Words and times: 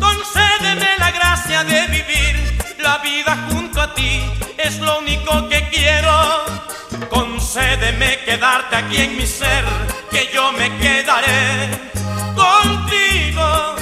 Concédeme 0.00 0.88
la 0.98 1.12
gracia 1.12 1.62
de 1.62 1.86
vivir 1.86 2.36
la 2.80 2.98
vida 2.98 3.46
junto 3.50 3.80
a 3.80 3.94
ti. 3.94 4.22
Es 4.58 4.80
lo 4.80 4.98
único 4.98 5.48
que 5.48 5.68
quiero. 5.70 6.75
Concédeme 7.10 8.18
quedarte 8.24 8.76
aquí 8.76 8.96
en 8.98 9.16
mi 9.16 9.26
ser, 9.26 9.64
que 10.10 10.28
yo 10.32 10.52
me 10.52 10.76
quedaré 10.78 11.90
contigo. 12.34 13.76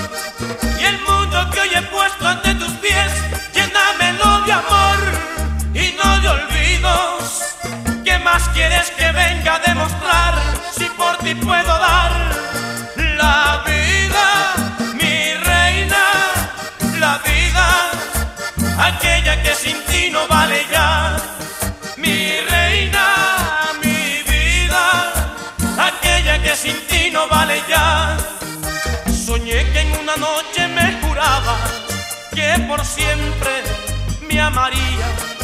Y 0.80 0.84
el 0.84 0.98
mundo 1.00 1.50
que 1.50 1.60
hoy 1.60 1.70
he 1.75 1.82
puesto 1.82 2.26
ante 2.26 2.54
tus 2.54 2.72
pies, 2.75 3.10
llénamelo 3.52 4.41
de 4.47 4.52
amor 4.52 4.98
y 5.75 5.94
no 6.02 6.20
de 6.20 6.28
olvidos. 6.28 7.56
¿Qué 8.04 8.19
más 8.19 8.48
quieres 8.50 8.91
que 8.91 9.10
venga 9.12 9.56
a 9.56 9.58
demostrar 9.60 10.34
si 10.76 10.84
por 10.86 11.16
ti 11.19 11.34
puedo 11.34 11.78
dar 11.78 12.12
la 12.96 13.62
vida, 13.66 13.74
que 32.34 32.59
por 32.67 32.84
siempre 32.84 33.62
me 34.28 34.41
amarías 34.41 35.34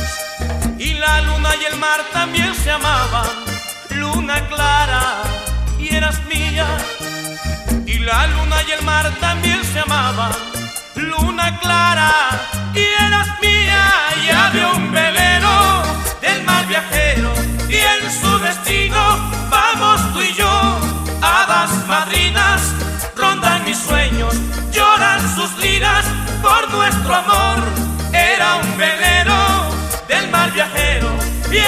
y 0.79 0.95
la 0.95 1.21
luna 1.23 1.51
y 1.61 1.65
el 1.67 1.77
mar 1.79 2.01
también 2.13 2.55
se 2.55 2.71
amaban, 2.71 3.29
luna 3.91 4.49
clara 4.49 5.23
y 5.79 5.95
eras 5.95 6.25
mía. 6.25 6.67
Y 7.87 7.99
la 7.99 8.27
luna 8.29 8.57
y 8.67 8.73
el 8.73 8.83
mar 8.83 9.11
también 9.21 9.63
se 9.73 9.81
amaban, 9.81 10.33
luna 10.95 11.59
clara 11.61 12.11
y 12.75 12.81
eras 13.07 13.29
mía. 13.41 13.85
Y 14.25 14.31
había 14.31 14.69
un 14.71 14.91
velero 14.91 15.83
del 16.23 16.43
mar 16.45 16.67
viajero 16.67 17.33
y 17.69 17.77
en 17.77 18.03
su 18.21 18.39
destino 18.39 19.00
nuestro 26.81 27.15
amor. 27.15 27.59
Era 28.13 28.57
un 28.57 28.79
velero 28.79 29.37
del 30.09 30.31
mar 30.31 30.51
viajero 30.51 31.11
y 31.53 31.59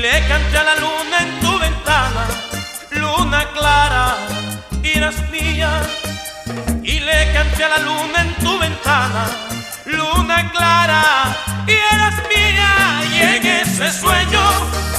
le 0.00 0.20
canté 0.28 0.58
a 0.58 0.62
la 0.62 0.76
luna 0.76 1.16
en 1.20 1.40
tu 1.40 1.58
ventana, 1.58 2.24
luna 2.90 3.44
clara, 3.52 4.16
eras 4.82 5.16
mía. 5.30 5.70
Y 6.82 7.00
le 7.00 7.32
canté 7.32 7.64
a 7.64 7.68
la 7.68 7.78
luna 7.78 8.18
en 8.20 8.34
tu 8.36 8.58
ventana, 8.58 9.24
luna 9.86 10.50
clara, 10.52 11.02
y 11.66 11.72
eras 11.94 12.16
mía. 12.32 12.70
Y 13.12 13.16
en 13.36 13.46
ese 13.46 13.90
sueño, 13.90 14.42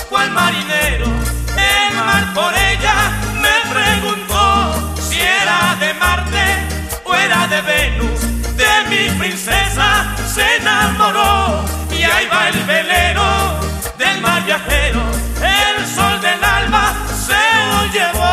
cual 0.09 0.31
marinero, 0.31 1.07
el 1.55 1.95
mar 1.95 2.33
por 2.33 2.53
ella 2.53 2.95
me 3.43 3.55
preguntó 3.73 4.93
si 5.01 5.19
era 5.21 5.77
de 5.79 5.93
Marte 5.93 6.45
o 7.05 7.15
era 7.15 7.47
de 7.47 7.61
Venus. 7.61 8.19
De 8.61 8.73
mi 8.89 9.17
princesa 9.17 10.05
se 10.33 10.57
enamoró 10.57 11.63
y 11.89 12.03
ahí 12.03 12.27
va 12.27 12.49
el 12.49 12.63
velero 12.65 13.69
del 13.99 14.21
mar 14.21 14.43
viajero, 14.45 15.01
el 15.43 15.85
sol 15.85 16.21
del 16.21 16.41
alba 16.41 16.95
se 17.27 17.43
lo 17.69 17.85
llevó, 17.91 18.25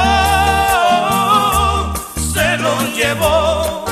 se 2.32 2.56
lo 2.58 2.80
llevó. 2.94 3.84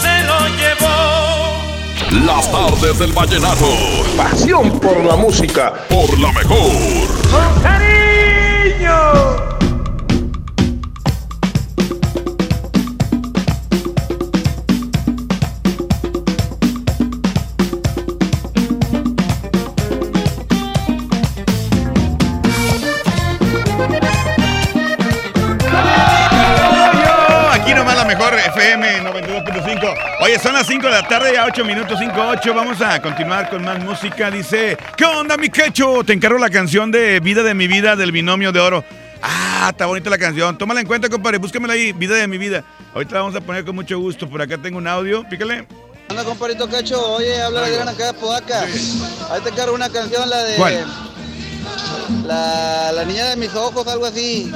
Se 0.00 0.14
lo 0.24 0.38
llevó. 0.58 0.96
Las 2.26 2.44
tardes 2.50 2.98
del 2.98 3.12
vallenato. 3.12 3.68
Pasión 4.16 4.80
por 4.80 5.04
la 5.04 5.14
música. 5.14 5.72
Por 5.88 6.18
la 6.18 6.32
mejor. 6.32 7.97
Oye, 30.28 30.38
son 30.38 30.52
las 30.52 30.66
5 30.66 30.86
de 30.86 30.92
la 30.92 31.08
tarde, 31.08 31.32
ya 31.32 31.46
8 31.46 31.64
minutos, 31.64 31.98
5, 31.98 32.14
8. 32.14 32.52
Vamos 32.52 32.78
a 32.82 33.00
continuar 33.00 33.48
con 33.48 33.64
más 33.64 33.82
música. 33.82 34.30
Dice, 34.30 34.76
¿qué 34.94 35.06
onda, 35.06 35.38
mi 35.38 35.48
quecho? 35.48 36.04
Te 36.04 36.12
encargo 36.12 36.36
la 36.36 36.50
canción 36.50 36.90
de 36.90 37.18
Vida 37.20 37.42
de 37.42 37.54
mi 37.54 37.66
vida 37.66 37.96
del 37.96 38.12
binomio 38.12 38.52
de 38.52 38.60
oro. 38.60 38.84
Ah, 39.22 39.68
está 39.70 39.86
bonita 39.86 40.10
la 40.10 40.18
canción. 40.18 40.58
Tómala 40.58 40.82
en 40.82 40.86
cuenta, 40.86 41.08
compadre. 41.08 41.38
Búscamela 41.38 41.72
ahí, 41.72 41.92
Vida 41.92 42.14
de 42.16 42.28
mi 42.28 42.36
vida. 42.36 42.62
Ahorita 42.92 43.14
la 43.14 43.20
vamos 43.22 43.36
a 43.36 43.40
poner 43.40 43.64
con 43.64 43.74
mucho 43.74 43.98
gusto. 43.98 44.28
Por 44.28 44.42
acá 44.42 44.58
tengo 44.58 44.76
un 44.76 44.86
audio. 44.86 45.26
Pícale. 45.30 45.66
Anda, 46.10 46.24
compadrito 46.24 46.68
Cacho, 46.68 47.14
oye, 47.14 47.40
habla 47.40 47.62
la 47.62 47.68
gran 47.70 47.88
acá 47.88 48.08
de 48.08 48.12
Podaca. 48.12 48.64
Ahí 49.30 49.40
te 49.42 49.50
cargo 49.52 49.74
una 49.74 49.88
canción, 49.88 50.28
la 50.28 50.44
de. 50.44 50.56
¿Cuál? 50.56 50.86
La, 52.26 52.92
la 52.92 53.04
niña 53.06 53.30
de 53.30 53.36
mis 53.36 53.54
ojos, 53.54 53.88
algo 53.88 54.04
así. 54.04 54.52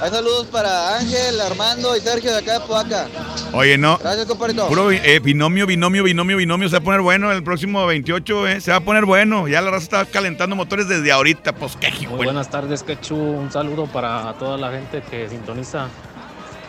Hay 0.00 0.10
saludos 0.10 0.46
para 0.46 0.96
Ángel, 0.96 1.40
Armando 1.40 1.96
y 1.96 2.00
Sergio 2.00 2.30
de 2.30 2.38
acá 2.38 2.60
de 2.60 2.60
Podaca. 2.60 3.08
Oye, 3.52 3.76
no. 3.76 3.98
Gracias, 3.98 4.26
compadrito. 4.26 4.68
Puro 4.68 4.92
eh, 4.92 5.18
binomio, 5.18 5.66
binomio, 5.66 6.04
binomio, 6.04 6.36
binomio. 6.36 6.68
Se 6.68 6.76
va 6.76 6.78
a 6.78 6.84
poner 6.84 7.00
bueno 7.00 7.32
el 7.32 7.42
próximo 7.42 7.84
28, 7.84 8.46
¿eh? 8.48 8.60
Se 8.60 8.70
va 8.70 8.76
a 8.76 8.80
poner 8.80 9.04
bueno. 9.06 9.48
Ya 9.48 9.60
la 9.60 9.72
raza 9.72 9.82
está 9.82 10.04
calentando 10.04 10.54
motores 10.54 10.86
desde 10.86 11.10
ahorita. 11.10 11.52
Pues 11.54 11.76
qué 11.76 11.90
Muy 11.90 12.02
hijo. 12.02 12.16
buenas 12.16 12.48
tardes, 12.48 12.84
Quechu. 12.84 13.16
Un 13.16 13.50
saludo 13.50 13.86
para 13.86 14.32
toda 14.34 14.56
la 14.56 14.70
gente 14.70 15.02
que 15.10 15.28
sintoniza 15.28 15.88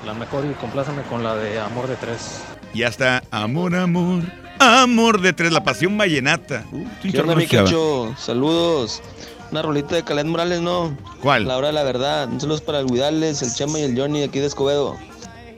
la 0.06 0.14
mejor 0.16 0.46
y 0.46 0.54
complázame 0.56 1.04
con 1.04 1.24
la 1.24 1.36
de 1.36 1.60
Amor 1.60 1.88
de 1.88 1.98
Tres. 1.98 2.42
Ya 2.74 2.88
está. 2.88 3.24
Amor, 3.30 3.76
amor. 3.76 4.24
Amor 4.60 5.22
de 5.22 5.34
tres. 5.34 5.52
La 5.52 5.64
pasión 5.64 5.98
vallenata. 5.98 6.66
Uh, 6.72 6.86
¿Qué 7.02 7.20
onda, 7.20 7.36
mi 7.36 7.48
Cacho? 7.48 8.14
Saludos. 8.18 9.02
Una 9.52 9.62
rolita 9.62 9.96
de 9.96 10.04
Caled 10.04 10.26
Morales, 10.26 10.62
¿no? 10.62 10.96
¿Cuál? 11.22 11.48
La 11.48 11.58
hora 11.58 11.68
de 11.68 11.74
la 11.74 11.84
verdad. 11.84 12.30
Un 12.30 12.40
saludo 12.40 12.60
para 12.64 12.80
el 12.80 12.86
Guidales, 12.86 13.42
el 13.42 13.54
Chema 13.54 13.80
y 13.80 13.84
el 13.84 14.00
Johnny 14.00 14.24
aquí 14.24 14.40
de 14.40 14.46
Escobedo. 14.46 14.96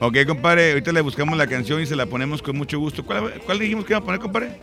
Ok, 0.00 0.16
compadre, 0.26 0.70
ahorita 0.70 0.92
le 0.92 1.00
buscamos 1.00 1.36
la 1.36 1.46
canción 1.46 1.80
y 1.80 1.86
se 1.86 1.94
la 1.94 2.06
ponemos 2.06 2.42
con 2.42 2.56
mucho 2.56 2.78
gusto. 2.78 3.04
¿Cuál, 3.04 3.40
cuál 3.44 3.58
dijimos 3.58 3.84
que 3.84 3.92
iba 3.92 3.98
a 3.98 4.04
poner, 4.04 4.20
compadre? 4.20 4.58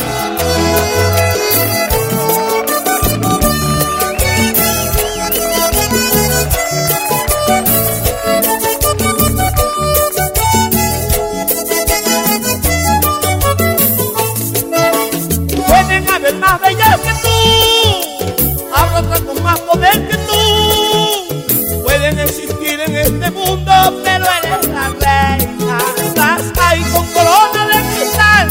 Pero 24.04 24.24
eres 24.42 24.68
la 24.68 24.88
reina. 24.88 25.78
Estás 25.96 26.42
ahí 26.60 26.82
con 26.92 27.06
corona 27.12 27.66
de 27.72 27.78
cristal 27.94 28.48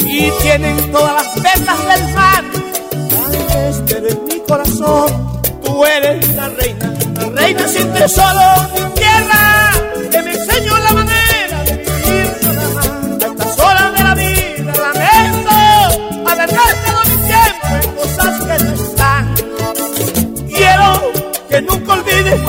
y 0.00 0.30
tienen 0.42 0.92
todas 0.92 1.14
las 1.14 1.34
vetas 1.42 1.78
del 1.88 2.14
mar. 2.14 2.44
Este 3.68 3.98
eres 3.98 4.18
mi 4.28 4.40
corazón, 4.40 5.40
tú 5.62 5.84
eres 5.84 6.34
la 6.34 6.48
reina, 6.48 6.94
la 7.14 7.30
reina 7.30 7.68
sin 7.68 7.92
tesoro 7.92 8.68
ni 8.74 9.00
tierra, 9.00 9.70
que 10.10 10.22
me 10.22 10.32
enseñó 10.32 10.78
la 10.78 10.92
manera 10.92 11.64
de 11.64 11.76
vivir 11.76 12.26
más. 12.44 12.86
A 13.22 13.26
estas 13.26 13.58
horas 13.58 13.92
de 13.94 14.02
la 14.02 14.14
vida 14.14 14.72
lamento 14.86 15.50
haber 16.30 16.48
gastado 16.48 17.00
mi 17.10 17.16
tiempo 17.28 17.68
en 17.82 17.94
cosas 17.96 18.34
que 18.46 18.64
no 18.64 18.74
están. 18.74 19.34
Quiero 20.48 21.12
que 21.48 21.62
nunca 21.62 21.92
olvides 21.92 22.40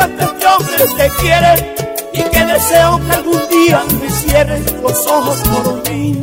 hombre 0.58 0.86
te 0.98 1.10
quiere 1.22 1.91
y 2.14 2.22
que 2.24 2.46
deseo 2.46 3.00
que 3.06 3.14
algún 3.14 3.42
día 3.50 3.84
me 4.02 4.10
cierres 4.10 4.74
los 4.82 5.08
ojos 5.08 5.40
por 5.50 5.90
mí. 5.90 6.22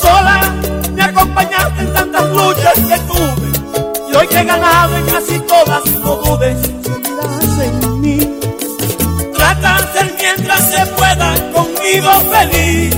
Sola 0.00 0.54
me 0.94 1.02
acompañaste 1.02 1.82
en 1.82 1.92
tantas 1.92 2.30
luchas 2.30 2.74
que 2.74 2.98
tuve 3.00 4.10
y 4.10 4.16
hoy 4.16 4.26
que 4.26 4.38
he 4.38 4.44
ganado 4.44 4.96
en 4.96 5.06
casi 5.06 5.38
todas, 5.40 5.86
no 5.86 6.16
dudes, 6.16 6.58
en 7.60 8.00
mí. 8.00 8.18
Trata 9.34 9.78
mientras 10.36 10.70
se 10.70 10.86
pueda 10.86 11.34
conmigo 11.52 12.10
feliz. 12.32 12.94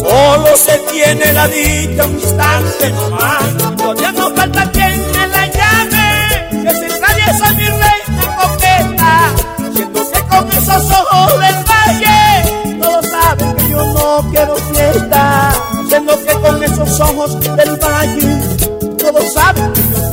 Solo 0.00 0.56
se 0.56 0.78
tiene 0.90 1.32
la 1.32 1.46
dicha 1.48 2.04
un 2.04 2.14
instante 2.14 2.90
nomás. 2.90 3.76
Todavía 3.76 4.12
no 4.12 4.30
falta 4.34 4.72
del 11.26 11.64
valle. 11.64 12.78
Todos 12.80 13.06
saben 13.06 13.56
que 13.56 13.68
yo 13.68 13.84
no 13.94 14.30
quiero 14.30 14.56
fiesta, 14.56 15.52
siendo 15.88 16.24
que 16.24 16.32
con 16.34 16.62
esos 16.62 17.00
ojos 17.00 17.40
del 17.40 17.76
valle. 17.76 18.38
Todos 18.98 19.32
saben. 19.32 19.72
que 19.72 19.82
yo 19.92 20.11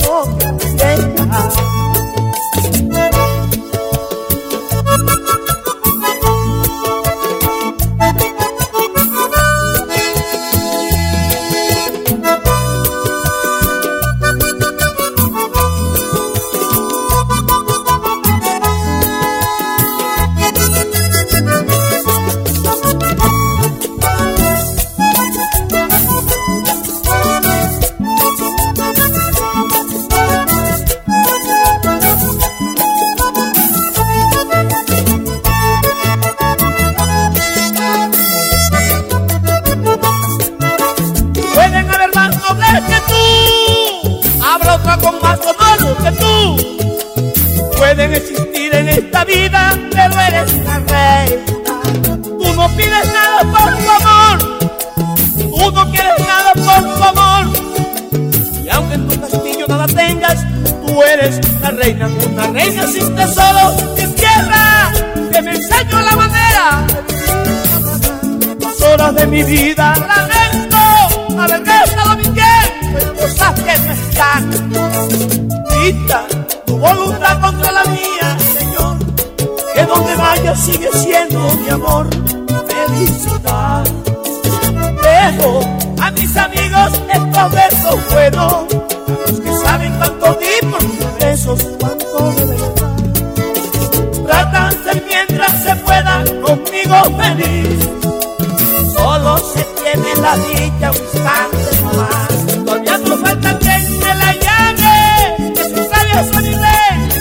se 99.60 99.66
tiene 99.82 100.16
la 100.16 100.38
dicha 100.38 100.92
un 100.92 100.98
instante 100.98 101.82
nomás. 101.82 102.66
Todavía 102.66 102.98
no 103.00 103.18
falta 103.18 103.58
quien 103.60 104.00
me 104.00 104.16
la 104.16 104.34
llame, 104.34 105.54
que 105.54 105.64
su 105.64 105.90
sabia 105.90 106.24
sonrisa 106.32 106.80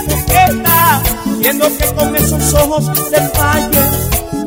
coqueta, 0.09 1.03
viendo 1.39 1.67
que 1.77 1.87
con 1.95 2.17
esos 2.17 2.55
ojos 2.55 3.11
del 3.11 3.31
valle, 3.39 3.83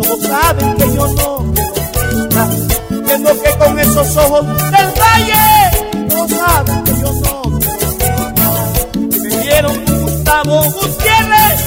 todos 0.01 0.21
saben 0.21 0.75
que 0.75 0.95
yo 0.95 1.07
no 1.07 1.53
fiesta. 1.53 2.49
Viendo 2.89 3.41
que 3.41 3.57
con 3.57 3.79
esos 3.79 4.17
ojos 4.17 4.45
del 4.47 4.89
valle, 5.01 6.07
todos 6.09 6.31
saben 6.31 6.83
que 6.83 6.91
yo 7.01 7.11
no 7.13 7.59
fiesta. 7.59 8.51
Me 8.95 9.37
vieron 9.43 9.85
Gustavo 9.85 10.63
Gutiérrez, 10.63 11.59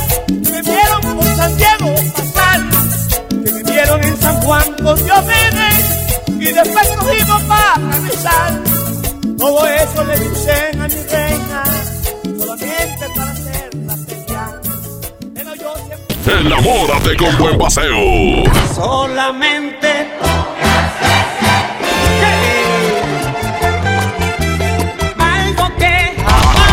me 0.50 0.62
vieron 0.62 1.16
con 1.16 1.36
San 1.36 1.56
Diego 1.56 1.94
Pascal, 2.14 2.70
que 3.28 3.52
me 3.52 3.62
vieron 3.62 4.04
en 4.04 4.20
San 4.20 4.40
Juan 4.42 4.64
con 4.82 4.94
después 4.94 5.10
cogimos 5.10 5.43
regresar. 8.24 8.62
Todo 9.38 9.66
eso 9.66 10.04
le 10.04 10.18
dicen 10.18 10.80
a 10.82 10.88
mi 10.88 10.94
reina, 10.94 11.64
solamente 12.38 13.06
para 13.14 13.30
hacerla 13.30 13.96
feliz. 14.06 14.24
Pero 15.34 15.54
yo 15.54 15.74
siempre 15.86 16.40
Enamórate 16.40 17.16
con 17.16 17.38
buen 17.38 17.58
paseo. 17.58 18.44
solamente 18.74 20.08
algo 25.18 25.76
que 25.76 26.14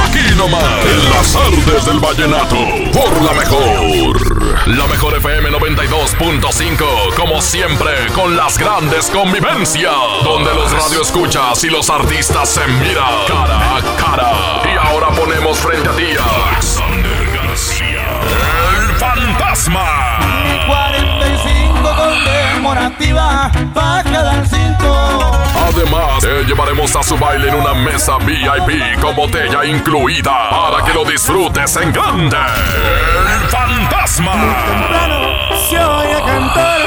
Aquí 0.06 0.36
nomás, 0.38 0.81
en 0.92 1.10
las 1.10 1.36
artes 1.36 1.86
del 1.86 2.00
vallenato, 2.00 2.58
por 2.92 3.22
la 3.22 3.34
mejor. 3.34 4.68
La 4.68 4.88
mejor 4.88 5.16
FM 5.18 5.50
92.5, 5.50 7.16
como 7.16 7.42
siempre, 7.42 8.08
con 8.14 8.36
las 8.36 8.58
grandes 8.58 9.10
convivencias, 9.10 9.94
donde 10.24 10.54
los 10.54 10.72
radioescuchas 10.72 11.64
y 11.64 11.70
los 11.70 11.90
artistas 11.90 12.50
se 12.50 12.68
miran 12.68 13.26
cara 13.28 13.78
a 13.78 13.82
cara. 13.98 14.32
Y 14.66 14.78
ahora 14.88 15.10
ponemos 15.10 15.58
frente 15.60 15.90
a 15.90 15.96
ti 15.96 16.08
a 16.20 16.50
Alexander 16.50 17.32
García, 17.34 18.20
el 18.78 18.96
fantasma. 18.98 20.20
45 22.62 23.12
conmemorativa 23.12 23.52
para 23.74 24.04
cada 24.04 24.46
cinco. 24.46 25.32
Además, 25.56 26.22
te 26.22 26.44
llevaremos 26.46 26.96
a 26.96 27.04
su 27.04 27.18
baile 27.18 27.50
en 27.50 27.56
una 27.56 27.74
mesa 27.74 28.18
VIP 28.18 29.00
con 29.00 29.16
botella 29.16 29.66
incluida 29.66 30.50
para 30.50 30.84
que 30.86 30.94
lo 30.94 31.04
disfrutes 31.06 31.76
en 31.78 31.92
grande. 31.92 32.38
El 32.38 33.50
fantasma. 33.50 34.34
Se 35.70 35.80
oye 35.80 36.22
cantar 36.26 36.82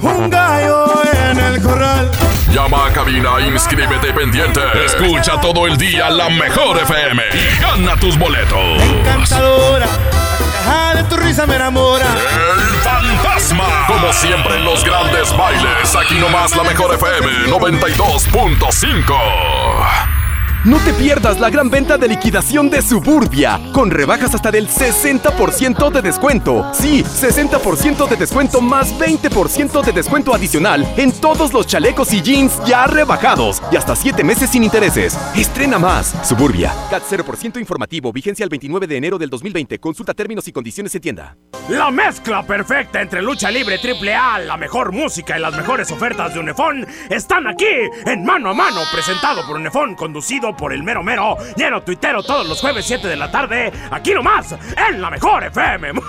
un 0.00 0.30
gallo 0.30 0.86
en 1.30 1.38
el 1.38 1.62
corral. 1.62 2.10
Llama 2.52 2.86
a 2.86 2.92
cabina, 2.92 3.40
inscríbete 3.40 4.12
pendiente. 4.12 4.60
Escucha 4.84 5.40
todo 5.40 5.66
el 5.66 5.76
día 5.76 6.10
la 6.10 6.28
mejor 6.30 6.78
FM 6.78 7.22
y 7.32 7.60
gana 7.60 7.96
tus 7.96 8.18
boletos. 8.18 8.82
Encantadora, 8.82 9.86
la 9.86 10.52
caja 10.52 10.94
de 10.94 11.04
tu 11.04 11.16
risa 11.16 11.46
me 11.46 11.56
enamora. 11.56 12.06
El 12.06 12.60
fantasma. 12.82 13.09
Como 13.50 14.12
siempre 14.12 14.54
en 14.54 14.64
los 14.64 14.84
grandes 14.84 15.36
bailes, 15.36 15.96
aquí 15.96 16.20
nomás 16.20 16.54
la 16.54 16.62
mejor 16.62 16.94
FM 16.94 17.48
92.5. 17.48 20.19
No 20.66 20.76
te 20.80 20.92
pierdas 20.92 21.40
la 21.40 21.48
gran 21.48 21.70
venta 21.70 21.96
de 21.96 22.06
liquidación 22.06 22.68
de 22.68 22.82
Suburbia, 22.82 23.58
con 23.72 23.90
rebajas 23.90 24.34
hasta 24.34 24.50
del 24.50 24.68
60% 24.68 25.90
de 25.90 26.02
descuento. 26.02 26.70
Sí, 26.74 27.02
60% 27.02 28.06
de 28.06 28.16
descuento 28.16 28.60
más 28.60 28.92
20% 28.98 29.82
de 29.82 29.92
descuento 29.92 30.34
adicional 30.34 30.86
en 30.98 31.12
todos 31.12 31.54
los 31.54 31.66
chalecos 31.66 32.12
y 32.12 32.20
jeans 32.20 32.62
ya 32.66 32.86
rebajados 32.86 33.62
y 33.72 33.76
hasta 33.76 33.96
7 33.96 34.22
meses 34.22 34.50
sin 34.50 34.62
intereses. 34.62 35.18
Estrena 35.34 35.78
más. 35.78 36.14
Suburbia. 36.28 36.74
CAT 36.90 37.04
0% 37.08 37.58
informativo, 37.58 38.12
vigencia 38.12 38.44
el 38.44 38.50
29 38.50 38.86
de 38.86 38.96
enero 38.98 39.16
del 39.16 39.30
2020. 39.30 39.78
Consulta 39.78 40.12
términos 40.12 40.46
y 40.46 40.52
condiciones 40.52 40.94
en 40.94 41.00
tienda. 41.00 41.38
La 41.70 41.90
mezcla 41.90 42.42
perfecta 42.42 43.00
entre 43.00 43.22
lucha 43.22 43.50
libre 43.50 43.78
triple 43.78 44.14
A, 44.14 44.38
la 44.38 44.58
mejor 44.58 44.92
música 44.92 45.38
y 45.38 45.40
las 45.40 45.56
mejores 45.56 45.90
ofertas 45.90 46.34
de 46.34 46.40
Unefón 46.40 46.86
están 47.08 47.46
aquí 47.46 47.64
en 48.04 48.24
Mano 48.24 48.50
a 48.50 48.54
Mano, 48.54 48.80
presentado 48.92 49.46
por 49.46 49.56
Unefón, 49.56 49.94
conducido 49.94 50.49
por 50.56 50.72
el 50.72 50.82
mero 50.82 51.02
mero, 51.02 51.36
lleno 51.56 51.82
tuitero 51.82 52.22
todos 52.22 52.48
los 52.48 52.60
jueves 52.60 52.84
7 52.86 53.08
de 53.08 53.16
la 53.16 53.30
tarde, 53.30 53.72
aquí 53.90 54.12
nomás, 54.12 54.54
en 54.88 55.00
la 55.00 55.10
mejor 55.10 55.44
FM. 55.44 55.92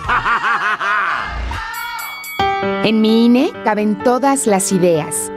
En 2.84 3.02
mi 3.02 3.26
INE 3.26 3.52
caben 3.64 3.98
todas 3.98 4.46
las 4.46 4.72
ideas, 4.72 5.32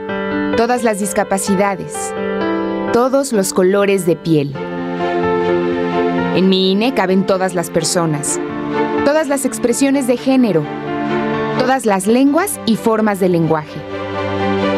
todas 0.57 0.83
las 0.83 0.99
discapacidades, 0.99 2.13
todos 2.93 3.33
los 3.33 3.51
colores 3.51 4.05
de 4.05 4.15
piel. 4.15 4.53
En 6.35 6.49
mi 6.49 6.71
INE 6.71 6.93
caben 6.93 7.25
todas 7.25 7.55
las 7.55 7.71
personas, 7.71 8.39
todas 9.05 9.27
las 9.27 9.43
expresiones 9.45 10.05
de 10.05 10.17
género, 10.17 10.63
todas 11.57 11.87
las 11.87 12.05
lenguas 12.05 12.59
y 12.67 12.75
formas 12.75 13.19
de 13.19 13.29
lenguaje. 13.29 13.94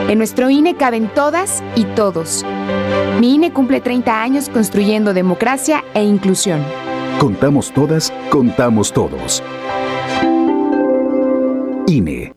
En 0.08 0.18
nuestro 0.18 0.50
INE 0.50 0.76
caben 0.76 1.10
todas 1.14 1.62
y 1.76 1.84
todos. 1.84 2.46
Mi 3.20 3.36
INE 3.36 3.52
cumple 3.52 3.82
30 3.82 4.22
años 4.22 4.48
construyendo 4.48 5.14
democracia 5.14 5.84
e 5.94 6.04
inclusión. 6.04 6.64
Contamos 7.20 7.74
todas, 7.74 8.14
contamos 8.30 8.94
todos. 8.94 9.44
INE. 11.88 12.37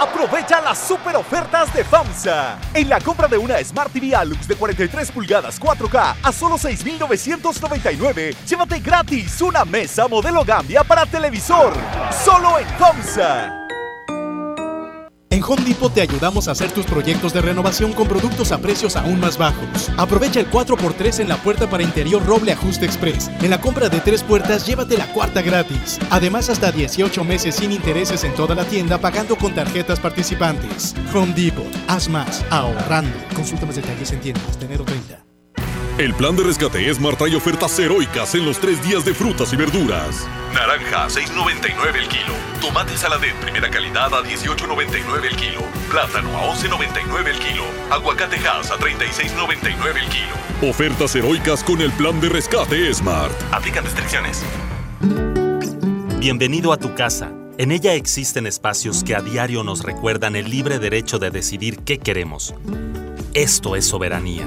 Aprovecha 0.00 0.60
las 0.60 0.78
super 0.78 1.16
ofertas 1.16 1.74
de 1.74 1.82
FAMSA. 1.82 2.58
En 2.72 2.88
la 2.88 3.00
compra 3.00 3.26
de 3.26 3.36
una 3.36 3.62
Smart 3.64 3.92
TV 3.92 4.14
Alux 4.14 4.46
de 4.46 4.54
43 4.54 5.10
pulgadas 5.10 5.60
4K 5.60 6.14
a 6.22 6.32
solo 6.32 6.56
6,999, 6.56 8.36
llévate 8.46 8.78
gratis 8.78 9.40
una 9.40 9.64
mesa 9.64 10.06
modelo 10.06 10.44
Gambia 10.44 10.84
para 10.84 11.04
televisor. 11.04 11.72
Solo 12.24 12.58
en 12.60 12.66
FAMSA. 12.78 13.67
En 15.38 15.44
Home 15.44 15.62
Depot 15.62 15.94
te 15.94 16.00
ayudamos 16.00 16.48
a 16.48 16.50
hacer 16.50 16.72
tus 16.72 16.84
proyectos 16.84 17.32
de 17.32 17.40
renovación 17.40 17.92
con 17.92 18.08
productos 18.08 18.50
a 18.50 18.58
precios 18.58 18.96
aún 18.96 19.20
más 19.20 19.38
bajos. 19.38 19.88
Aprovecha 19.96 20.40
el 20.40 20.50
4x3 20.50 21.20
en 21.20 21.28
la 21.28 21.36
puerta 21.36 21.70
para 21.70 21.84
interior 21.84 22.26
roble 22.26 22.50
ajuste 22.50 22.84
express. 22.84 23.30
En 23.40 23.50
la 23.50 23.60
compra 23.60 23.88
de 23.88 24.00
tres 24.00 24.24
puertas, 24.24 24.66
llévate 24.66 24.98
la 24.98 25.06
cuarta 25.12 25.40
gratis. 25.40 26.00
Además, 26.10 26.50
hasta 26.50 26.72
18 26.72 27.22
meses 27.22 27.54
sin 27.54 27.70
intereses 27.70 28.24
en 28.24 28.34
toda 28.34 28.56
la 28.56 28.64
tienda 28.64 28.98
pagando 28.98 29.36
con 29.36 29.54
tarjetas 29.54 30.00
participantes. 30.00 30.96
Home 31.14 31.32
Depot, 31.34 31.72
haz 31.86 32.08
más, 32.08 32.44
ahorrando. 32.50 33.16
Consulta 33.36 33.64
más 33.64 33.76
detalles 33.76 34.10
en 34.10 34.18
tiendas 34.18 34.58
de 34.58 34.66
enero 34.66 34.84
30. 34.84 35.17
El 35.98 36.14
plan 36.14 36.36
de 36.36 36.44
rescate 36.44 36.94
Smart 36.94 37.18
trae 37.18 37.34
ofertas 37.34 37.76
heroicas 37.76 38.32
en 38.36 38.44
los 38.44 38.60
tres 38.60 38.80
días 38.84 39.04
de 39.04 39.12
frutas 39.12 39.52
y 39.52 39.56
verduras. 39.56 40.28
Naranja, 40.54 41.08
6.99 41.08 41.96
el 41.96 42.06
kilo. 42.06 42.34
Tomate 42.60 42.96
saladet 42.96 43.34
primera 43.40 43.68
calidad 43.68 44.14
a 44.14 44.22
18.99 44.22 45.24
el 45.28 45.36
kilo. 45.36 45.60
Plátano 45.90 46.38
a 46.38 46.54
11.99 46.54 47.26
el 47.26 47.38
kilo. 47.40 47.64
Aguacate 47.90 48.36
Hass 48.36 48.70
a 48.70 48.76
36.99 48.76 49.96
el 50.00 50.08
kilo. 50.08 50.70
Ofertas 50.70 51.16
heroicas 51.16 51.64
con 51.64 51.80
el 51.80 51.90
plan 51.90 52.20
de 52.20 52.28
rescate 52.28 52.94
Smart. 52.94 53.32
Aplican 53.50 53.82
restricciones. 53.82 54.44
Bienvenido 56.20 56.72
a 56.72 56.76
tu 56.76 56.94
casa. 56.94 57.32
En 57.58 57.72
ella 57.72 57.94
existen 57.94 58.46
espacios 58.46 59.02
que 59.02 59.16
a 59.16 59.20
diario 59.20 59.64
nos 59.64 59.82
recuerdan 59.82 60.36
el 60.36 60.48
libre 60.48 60.78
derecho 60.78 61.18
de 61.18 61.32
decidir 61.32 61.80
qué 61.80 61.98
queremos. 61.98 62.54
Esto 63.34 63.74
es 63.74 63.88
soberanía. 63.88 64.46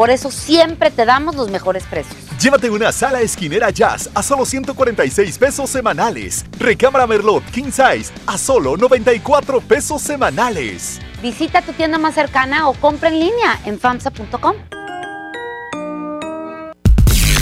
Por 0.00 0.08
eso 0.08 0.30
siempre 0.30 0.90
te 0.90 1.04
damos 1.04 1.36
los 1.36 1.50
mejores 1.50 1.84
precios. 1.84 2.16
Llévate 2.40 2.70
una 2.70 2.90
sala 2.90 3.20
esquinera 3.20 3.68
jazz 3.68 4.08
a 4.14 4.22
solo 4.22 4.46
146 4.46 5.36
pesos 5.36 5.68
semanales. 5.68 6.46
Recámara 6.58 7.06
Merlot 7.06 7.44
King 7.50 7.70
Size 7.70 8.10
a 8.26 8.38
solo 8.38 8.78
94 8.78 9.60
pesos 9.60 10.00
semanales. 10.00 11.02
Visita 11.20 11.60
tu 11.60 11.74
tienda 11.74 11.98
más 11.98 12.14
cercana 12.14 12.66
o 12.70 12.72
compra 12.72 13.10
en 13.10 13.20
línea 13.20 13.60
en 13.66 13.78
famsa.com. 13.78 14.54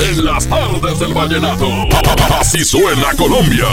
En 0.00 0.24
las 0.24 0.44
tardes 0.48 0.98
del 0.98 1.14
vallenato, 1.14 1.68
así 2.40 2.64
suena 2.64 3.14
Colombia. 3.16 3.68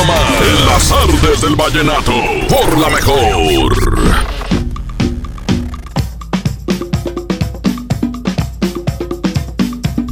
En 0.00 0.66
las 0.66 0.88
tardes 0.88 1.40
del 1.40 1.56
vallenato, 1.56 2.12
por 2.48 2.78
la 2.78 2.88
mejor. 2.88 4.08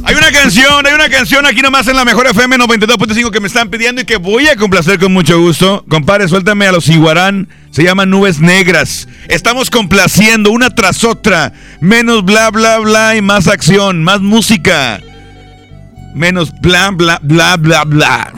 Hay 0.03 0.15
una 0.15 0.31
canción, 0.31 0.85
hay 0.85 0.93
una 0.93 1.09
canción 1.09 1.45
aquí 1.45 1.61
nomás 1.61 1.87
en 1.87 1.95
la 1.95 2.03
mejor 2.03 2.27
FM 2.27 2.57
92.5 2.57 3.31
que 3.31 3.39
me 3.39 3.47
están 3.47 3.69
pidiendo 3.69 4.01
y 4.01 4.05
que 4.05 4.17
voy 4.17 4.49
a 4.49 4.57
complacer 4.57 4.99
con 4.99 5.13
mucho 5.13 5.39
gusto. 5.39 5.85
Compadre, 5.87 6.27
suéltame 6.27 6.67
a 6.67 6.73
los 6.73 6.89
Iguarán. 6.89 7.47
Se 7.71 7.83
llama 7.83 8.05
Nubes 8.05 8.41
Negras. 8.41 9.07
Estamos 9.29 9.69
complaciendo 9.69 10.51
una 10.51 10.69
tras 10.69 11.05
otra. 11.05 11.53
Menos 11.79 12.25
bla, 12.25 12.49
bla, 12.51 12.79
bla 12.79 13.15
y 13.15 13.21
más 13.21 13.47
acción, 13.47 14.03
más 14.03 14.19
música. 14.19 15.01
Menos 16.17 16.51
bla, 16.61 16.89
bla, 16.89 17.19
bla, 17.21 17.57
bla, 17.57 17.83
bla. 17.83 18.33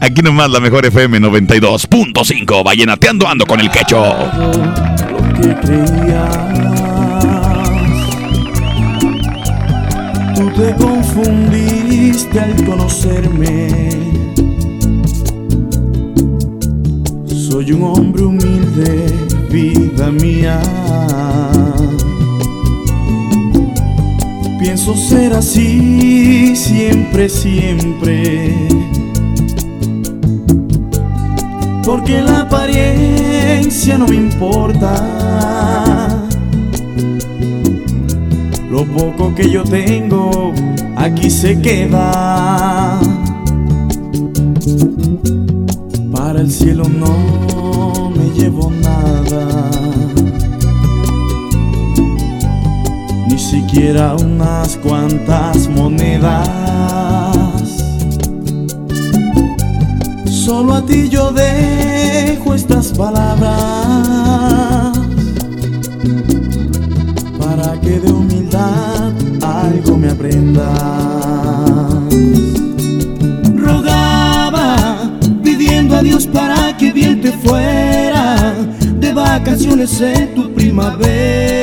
Aquí 0.00 0.22
nomás 0.22 0.50
la 0.50 0.60
mejor 0.60 0.86
FM 0.86 1.20
92.5. 1.20 2.64
Vallenateando 2.64 3.28
ando 3.28 3.44
con 3.44 3.60
el 3.60 3.70
quecho. 3.70 4.02
Lo 4.02 5.20
que 5.34 5.54
creías. 5.60 6.52
Tú 10.34 10.50
te 10.52 10.74
confundiste 10.82 12.40
al 12.40 12.64
conocerme. 12.64 13.90
Soy 17.26 17.72
un 17.72 17.82
hombre 17.82 18.22
humilde, 18.22 19.12
vida 19.50 20.10
mía. 20.10 20.60
Pienso 24.62 24.96
ser 24.96 25.34
así 25.34 26.54
siempre, 26.54 27.28
siempre. 27.28 28.54
Porque 31.84 32.22
la 32.22 32.42
apariencia 32.42 33.98
no 33.98 34.06
me 34.06 34.14
importa. 34.14 34.94
Lo 38.70 38.84
poco 38.84 39.34
que 39.34 39.50
yo 39.50 39.64
tengo 39.64 40.52
aquí 40.94 41.28
se 41.28 41.60
queda. 41.60 43.00
Para 46.12 46.40
el 46.40 46.52
cielo 46.52 46.84
no 46.88 48.10
me 48.10 48.30
llevo 48.30 48.70
nada. 48.70 49.61
siquiera 53.52 54.16
unas 54.16 54.78
cuantas 54.78 55.68
monedas. 55.68 56.48
Solo 60.24 60.72
a 60.72 60.86
ti 60.86 61.10
yo 61.10 61.30
dejo 61.32 62.54
estas 62.54 62.92
palabras 62.92 63.58
para 67.38 67.78
que 67.82 68.00
de 68.00 68.10
humildad 68.10 69.12
algo 69.42 69.98
me 69.98 70.08
aprendas. 70.08 70.72
Rogaba 73.54 75.10
pidiendo 75.44 75.96
a 75.96 76.02
Dios 76.02 76.26
para 76.26 76.74
que 76.78 76.90
bien 76.90 77.20
te 77.20 77.32
fuera 77.32 78.54
de 78.98 79.12
vacaciones 79.12 80.00
en 80.00 80.34
tu 80.34 80.54
primavera 80.54 81.61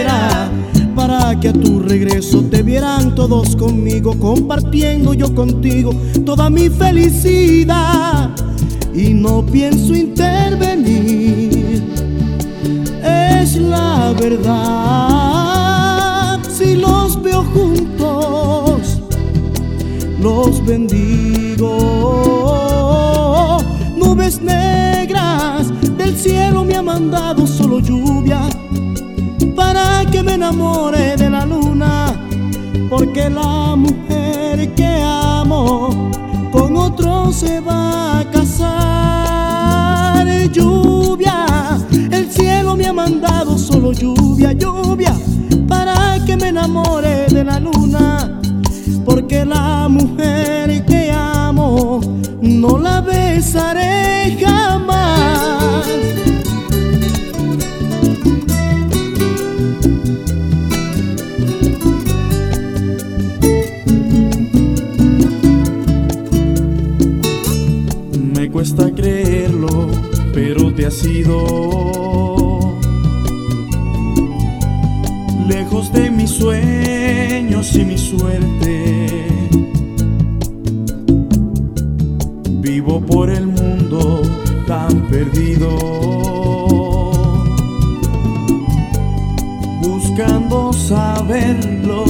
que 1.37 1.49
a 1.49 1.53
tu 1.53 1.79
regreso 1.79 2.43
te 2.49 2.63
vieran 2.63 3.13
todos 3.13 3.55
conmigo, 3.55 4.17
compartiendo 4.17 5.13
yo 5.13 5.35
contigo 5.35 5.93
toda 6.25 6.49
mi 6.49 6.69
felicidad. 6.69 8.31
Y 8.93 9.13
no 9.13 9.45
pienso 9.45 9.93
intervenir, 9.93 11.83
es 13.03 13.57
la 13.57 14.13
verdad. 14.19 15.19
Si 16.49 16.75
los 16.75 17.21
veo 17.21 17.43
juntos, 17.43 18.99
los 20.19 20.65
bendigo. 20.65 21.77
Nubes 23.95 24.41
negras 24.41 25.67
del 25.97 26.17
cielo 26.17 26.65
me 26.65 26.75
ha 26.75 26.81
mandado 26.81 27.45
solo 27.45 27.79
lluvia 27.79 28.48
para 29.73 30.03
que 30.09 30.23
me 30.23 30.33
enamore 30.33 31.15
de 31.15 31.29
la 31.29 31.45
luna, 31.45 32.07
porque 32.89 33.29
la 33.29 33.75
mujer 33.75 34.73
que 34.73 34.99
amo 35.03 36.09
con 36.51 36.75
otro 36.75 37.31
se 37.31 37.59
va 37.59 38.19
a 38.19 38.31
casar. 38.31 40.25
Lluvia, 40.51 41.45
el 42.09 42.31
cielo 42.31 42.75
me 42.75 42.87
ha 42.87 42.93
mandado 42.93 43.59
solo 43.59 43.91
lluvia, 43.91 44.53
lluvia, 44.53 45.13
para 45.67 46.17
que 46.25 46.35
me 46.35 46.47
enamore 46.47 47.27
de 47.27 47.43
la 47.43 47.59
luna, 47.59 48.41
porque 49.05 49.45
la 49.45 49.87
mujer 49.87 50.83
que 50.85 51.11
amo 51.11 52.01
no 52.41 52.79
la 52.79 53.01
besaré 53.01 54.35
jamás. 54.43 55.85
Pero 70.89 70.95
te 70.95 70.95
has 70.95 71.05
ido 71.05 72.75
lejos 75.47 75.91
de 75.93 76.09
mis 76.09 76.31
sueños 76.31 77.75
y 77.75 77.85
mi 77.85 77.97
suerte. 77.97 79.27
Vivo 82.61 83.01
por 83.01 83.29
el 83.29 83.47
mundo 83.47 84.21
tan 84.67 85.07
perdido, 85.07 85.75
buscando 89.81 90.73
saber 90.73 91.83
lo 91.85 92.05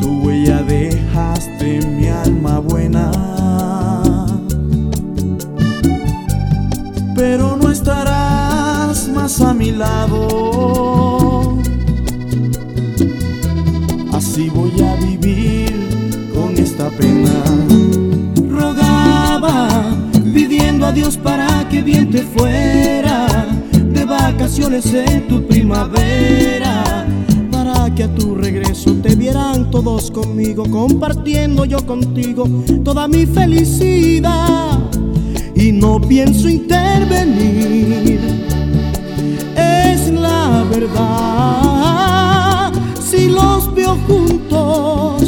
Tu 0.00 0.08
huella 0.22 0.62
dejaste 0.62 1.78
en 1.78 1.96
mi 1.98 2.08
alma 2.08 2.58
buena 2.58 3.10
pero 7.14 7.56
no 7.56 7.70
estarás 7.70 9.08
más 9.08 9.40
a 9.40 9.54
mi 9.54 9.70
lado. 9.70 11.56
Así 14.12 14.50
voy 14.50 14.72
a 14.82 14.96
vivir 14.96 15.72
con 16.34 16.56
esta 16.56 16.90
pena. 16.90 17.44
Rogaba, 18.48 19.84
pidiendo 20.32 20.86
a 20.86 20.92
Dios 20.92 21.16
para 21.16 21.68
que 21.68 21.82
bien 21.82 22.10
te 22.10 22.22
de 22.22 22.93
vacaciones 24.44 24.92
en 24.92 25.26
tu 25.26 25.42
primavera. 25.46 27.06
Para 27.50 27.94
que 27.94 28.04
a 28.04 28.14
tu 28.14 28.34
regreso 28.34 28.94
te 29.02 29.16
vieran 29.16 29.70
todos 29.70 30.10
conmigo, 30.10 30.64
compartiendo 30.70 31.64
yo 31.64 31.78
contigo 31.86 32.46
toda 32.84 33.08
mi 33.08 33.24
felicidad 33.24 34.80
y 35.54 35.72
no 35.72 35.98
pienso 35.98 36.50
intervenir. 36.50 38.20
Es 39.56 40.10
la 40.10 40.66
verdad, 40.70 42.70
si 43.02 43.30
los 43.30 43.74
veo 43.74 43.96
juntos, 44.06 45.22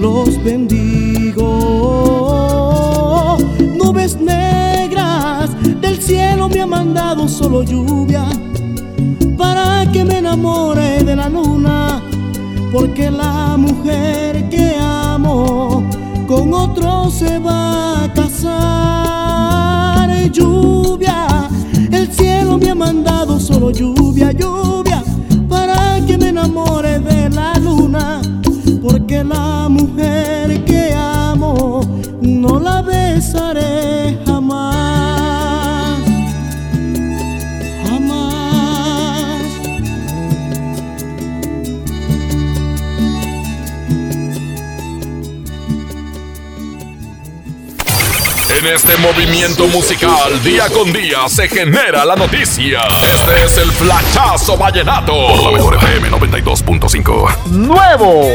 los 0.00 0.42
bendigo. 0.42 2.19
Cielo 6.10 6.48
me 6.48 6.60
ha 6.60 6.66
mandado 6.66 7.28
solo 7.28 7.62
lluvia 7.62 8.24
para 9.38 9.88
que 9.92 10.04
me 10.04 10.18
enamore 10.18 11.04
de 11.04 11.14
la 11.14 11.28
luna, 11.28 12.02
porque 12.72 13.12
la 13.12 13.56
mujer 13.56 14.48
que 14.48 14.74
amo 14.80 15.84
con 16.26 16.52
otro 16.52 17.08
se 17.12 17.38
va 17.38 18.04
a 18.04 18.12
casar. 18.12 18.50
Lluvia, 20.32 21.48
el 21.92 22.12
cielo 22.12 22.58
me 22.58 22.70
ha 22.70 22.74
mandado 22.74 23.38
solo 23.38 23.70
lluvia, 23.70 24.32
lluvia, 24.32 25.04
para 25.48 26.04
que 26.06 26.18
me 26.18 26.30
enamore 26.30 26.98
de 26.98 27.19
este 48.74 48.96
movimiento 48.98 49.66
musical, 49.66 50.42
día 50.44 50.68
con 50.68 50.92
día, 50.92 51.28
se 51.28 51.48
genera 51.48 52.04
la 52.04 52.14
noticia. 52.14 52.80
Este 53.14 53.44
es 53.44 53.58
el 53.58 53.70
Flachazo 53.72 54.56
Vallenato. 54.56 55.12
Por 55.12 55.42
la 55.42 55.50
mejor 55.50 55.76
FM 55.76 56.10
92.5. 56.10 57.46
Nuevo. 57.46 58.28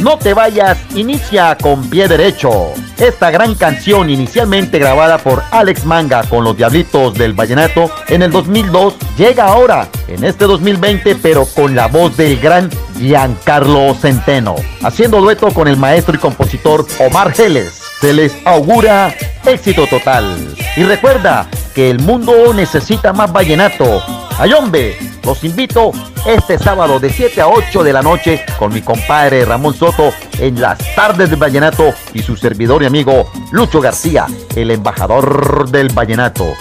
No 0.00 0.18
te 0.18 0.32
vayas, 0.32 0.78
inicia 0.94 1.58
con 1.60 1.90
pie 1.90 2.08
derecho. 2.08 2.72
Esta 2.96 3.30
gran 3.30 3.54
canción, 3.54 4.08
inicialmente 4.08 4.78
grabada 4.78 5.18
por 5.18 5.42
Alex 5.50 5.84
Manga 5.84 6.22
con 6.24 6.44
los 6.44 6.56
Diablitos 6.56 7.12
del 7.14 7.34
Vallenato 7.34 7.90
en 8.08 8.22
el 8.22 8.30
2002, 8.30 8.94
llega 9.18 9.44
ahora, 9.44 9.88
en 10.08 10.24
este 10.24 10.46
2020, 10.46 11.16
pero 11.16 11.44
con 11.44 11.74
la 11.74 11.88
voz 11.88 12.16
del 12.16 12.38
gran 12.38 12.70
Giancarlo 12.98 13.94
Centeno, 13.94 14.54
haciendo 14.82 15.20
dueto 15.20 15.50
con 15.52 15.68
el 15.68 15.76
maestro 15.76 16.14
y 16.14 16.18
compositor 16.18 16.86
Omar 16.98 17.32
Geles. 17.34 17.85
Se 18.00 18.12
les 18.12 18.32
augura 18.44 19.14
éxito 19.44 19.86
total. 19.86 20.54
Y 20.76 20.82
recuerda 20.82 21.48
que 21.74 21.90
el 21.90 21.98
mundo 22.00 22.52
necesita 22.52 23.12
más 23.12 23.32
vallenato. 23.32 24.02
Ayombe, 24.38 24.98
los 25.24 25.42
invito 25.44 25.92
este 26.26 26.58
sábado 26.58 27.00
de 27.00 27.10
7 27.10 27.40
a 27.40 27.48
8 27.48 27.82
de 27.82 27.92
la 27.92 28.02
noche 28.02 28.44
con 28.58 28.72
mi 28.72 28.82
compadre 28.82 29.44
Ramón 29.44 29.74
Soto 29.74 30.12
en 30.38 30.60
las 30.60 30.78
tardes 30.94 31.30
del 31.30 31.38
vallenato 31.38 31.94
y 32.12 32.22
su 32.22 32.36
servidor 32.36 32.82
y 32.82 32.86
amigo 32.86 33.30
Lucho 33.50 33.80
García, 33.80 34.26
el 34.54 34.70
embajador 34.70 35.70
del 35.70 35.88
vallenato. 35.88 36.52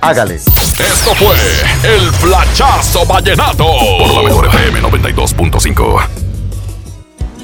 Hágale. 0.00 0.36
Esto 0.36 1.14
fue 1.14 1.34
el 1.82 2.12
Flachazo 2.12 3.06
Vallenato. 3.06 3.64
Por 3.98 4.14
la 4.14 4.22
mejor 4.22 4.46
FM 4.46 4.82
92.5. 4.82 6.06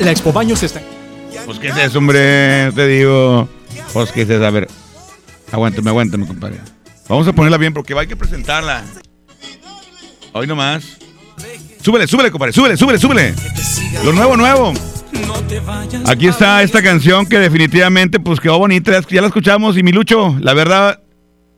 La 0.01 0.11
Expo 0.11 0.33
Baños 0.33 0.63
está. 0.63 0.81
Pues 1.51 1.59
qué 1.59 1.85
es 1.85 1.97
hombre, 1.97 2.71
te 2.77 2.87
digo. 2.87 3.49
Pues 3.93 4.13
qué 4.13 4.23
es 4.23 4.31
a 4.31 4.51
ver. 4.51 4.69
Aguántame, 5.51 5.91
aguántame, 5.91 6.25
compadre. 6.25 6.59
Vamos 7.09 7.27
a 7.27 7.33
ponerla 7.33 7.57
bien 7.59 7.75
porque 7.75 7.93
hay 7.99 8.07
que 8.07 8.15
presentarla. 8.15 8.85
Hoy 10.33 10.47
nomás. 10.47 10.97
Súbele, 11.83 12.07
súbele, 12.07 12.31
compadre, 12.31 12.53
súbele, 12.53 12.77
súbele, 12.77 13.01
súbele. 13.01 13.35
Lo 14.05 14.13
nuevo, 14.13 14.37
nuevo. 14.37 14.73
Aquí 16.07 16.29
está 16.29 16.63
esta 16.63 16.85
canción 16.85 17.27
que 17.27 17.41
definitivamente 17.41 18.21
pues 18.21 18.39
quedó 18.39 18.57
bonita, 18.61 18.93
ya- 19.11 19.21
la 19.21 19.27
escuchamos 19.27 19.77
y 19.77 19.83
mi 19.83 19.91
Lucho, 19.91 20.37
la 20.41 20.55
verdad, 20.55 21.03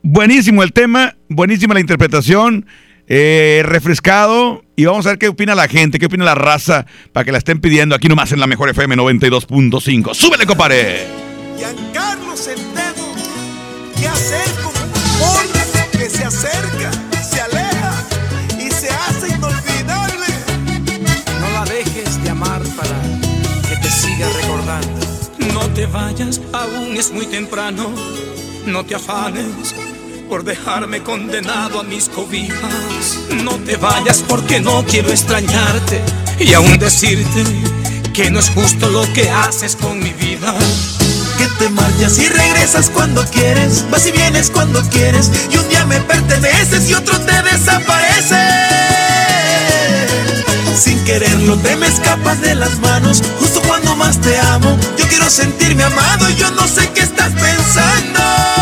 buenísimo 0.02 0.62
el 0.62 0.72
tema, 0.72 1.16
buenísima 1.28 1.74
la 1.74 1.80
interpretación, 1.80 2.64
eh, 3.08 3.60
refrescado 3.66 4.61
Y 4.74 4.86
vamos 4.86 5.04
a 5.06 5.10
ver 5.10 5.18
qué 5.18 5.28
opina 5.28 5.54
la 5.54 5.68
gente, 5.68 5.98
qué 5.98 6.06
opina 6.06 6.24
la 6.24 6.34
raza, 6.34 6.86
para 7.12 7.24
que 7.24 7.32
la 7.32 7.38
estén 7.38 7.60
pidiendo 7.60 7.94
aquí 7.94 8.08
nomás 8.08 8.32
en 8.32 8.40
la 8.40 8.46
mejor 8.46 8.70
FM 8.70 8.96
92.5. 8.96 10.14
¡Súbele, 10.14 10.46
compadre! 10.46 11.06
Giancarlo 11.58 12.34
Centeno, 12.36 13.14
¿qué 13.98 14.08
hacer 14.08 14.50
con 14.62 14.72
un 14.72 15.98
que 15.98 16.08
se 16.08 16.24
acerca, 16.24 16.90
se 17.22 17.40
aleja 17.42 17.92
y 18.58 18.70
se 18.70 18.88
hace 18.88 19.34
inolvidable? 19.36 20.26
No 21.40 21.50
la 21.52 21.64
dejes 21.66 22.22
de 22.22 22.30
amar 22.30 22.62
para 22.74 23.02
que 23.68 23.76
te 23.76 23.90
siga 23.90 24.26
recordando. 24.40 25.06
No 25.52 25.68
te 25.74 25.84
vayas, 25.84 26.40
aún 26.52 26.96
es 26.96 27.12
muy 27.12 27.26
temprano. 27.26 27.92
No 28.66 28.84
te 28.84 28.94
afanes 28.94 29.74
por 30.32 30.44
dejarme 30.44 31.02
condenado 31.02 31.80
a 31.80 31.82
mis 31.82 32.08
cobijas. 32.08 33.18
No 33.44 33.50
te 33.66 33.76
vayas 33.76 34.24
porque 34.26 34.60
no 34.60 34.82
quiero 34.86 35.10
extrañarte 35.10 36.00
y 36.38 36.54
aún 36.54 36.78
decirte 36.78 37.44
que 38.14 38.30
no 38.30 38.40
es 38.40 38.48
justo 38.48 38.88
lo 38.88 39.02
que 39.12 39.28
haces 39.28 39.76
con 39.76 39.98
mi 39.98 40.10
vida. 40.14 40.54
Que 41.36 41.46
te 41.58 41.68
marchas 41.68 42.16
y 42.16 42.30
regresas 42.30 42.88
cuando 42.88 43.22
quieres, 43.26 43.84
vas 43.90 44.06
y 44.06 44.12
vienes 44.12 44.48
cuando 44.48 44.80
quieres, 44.88 45.30
y 45.50 45.58
un 45.58 45.68
día 45.68 45.84
me 45.84 46.00
perteneces 46.00 46.88
y 46.88 46.94
otro 46.94 47.20
te 47.20 47.42
desaparece. 47.42 48.40
Sin 50.74 50.98
quererlo 51.04 51.58
te 51.58 51.76
me 51.76 51.88
escapas 51.88 52.40
de 52.40 52.54
las 52.54 52.78
manos, 52.78 53.22
justo 53.38 53.60
cuando 53.68 53.94
más 53.96 54.18
te 54.18 54.38
amo. 54.38 54.78
Yo 54.96 55.06
quiero 55.08 55.28
sentirme 55.28 55.82
amado 55.82 56.30
y 56.30 56.36
yo 56.36 56.50
no 56.52 56.66
sé 56.66 56.88
qué 56.94 57.02
estás 57.02 57.32
pensando. 57.34 58.61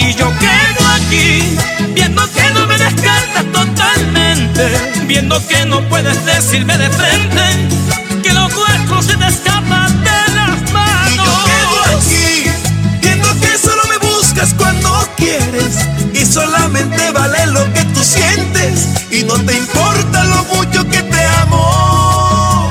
Y 0.00 0.14
yo 0.14 0.32
quedo 0.38 0.88
aquí, 0.94 1.58
viendo 1.92 2.22
que 2.30 2.50
no 2.52 2.68
me 2.68 2.78
descartas 2.78 3.44
totalmente, 3.52 4.70
viendo 5.06 5.44
que 5.48 5.66
no 5.66 5.80
puedes 5.88 6.24
decirme 6.24 6.78
de 6.78 6.88
frente 6.88 7.42
que 8.22 8.32
lo 8.32 8.48
nuestro 8.48 9.02
se 9.02 9.16
te 9.16 9.26
escapa 9.26 9.88
de 9.88 10.34
las 10.36 10.72
manos. 10.72 11.10
Y 11.10 11.16
yo 11.16 11.44
quedo 11.50 11.98
aquí, 11.98 12.44
viendo 13.02 13.40
que 13.40 13.58
solo 13.58 13.82
me 13.88 13.98
buscas 14.06 14.54
cuando 14.54 14.88
quieres, 15.16 15.74
y 16.14 16.24
solamente 16.24 17.10
vale 17.10 17.46
lo 17.46 17.64
que 17.72 17.84
tú 17.86 18.04
sientes, 18.04 18.90
y 19.10 19.24
no 19.24 19.34
te 19.34 19.56
importa 19.56 20.22
lo 20.22 20.44
mucho 20.54 20.88
que 20.88 21.02
te 21.02 21.24
amo. 21.42 22.70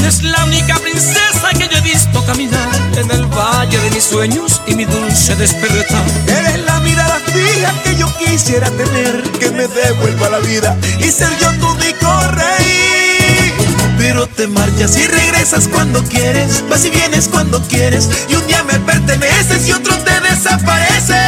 Eres 0.00 0.20
la 0.24 0.44
única 0.46 0.74
princesa 0.80 1.50
que 1.56 1.68
yo 1.68 1.78
he 1.78 1.82
visto 1.82 2.24
caminar 2.24 2.75
en 2.96 3.10
el 3.10 3.26
valle 3.26 3.78
de 3.78 3.90
mis 3.90 4.04
sueños 4.04 4.62
y 4.66 4.74
mi 4.74 4.86
dulce 4.86 5.36
despertar. 5.36 6.02
Eres 6.26 6.64
la 6.64 6.80
mirada 6.80 7.20
fija 7.26 7.74
que 7.82 7.94
yo 7.96 8.06
quisiera 8.16 8.70
tener, 8.70 9.22
que 9.38 9.50
me 9.50 9.66
devuelva 9.68 10.30
la 10.30 10.38
vida 10.38 10.76
y 10.98 11.10
ser 11.10 11.28
yo 11.38 11.50
tu 11.60 11.68
único 11.68 12.20
rey. 12.30 13.52
Pero 13.98 14.26
te 14.26 14.46
marchas 14.46 14.96
y 14.96 15.06
regresas 15.06 15.68
cuando 15.68 16.02
quieres, 16.04 16.64
vas 16.70 16.84
y 16.86 16.90
vienes 16.90 17.28
cuando 17.28 17.60
quieres, 17.68 18.08
y 18.28 18.34
un 18.34 18.46
día 18.46 18.62
me 18.62 18.78
perteneces 18.80 19.68
y 19.68 19.72
otro 19.72 19.94
te 19.98 20.20
desaparece. 20.20 21.20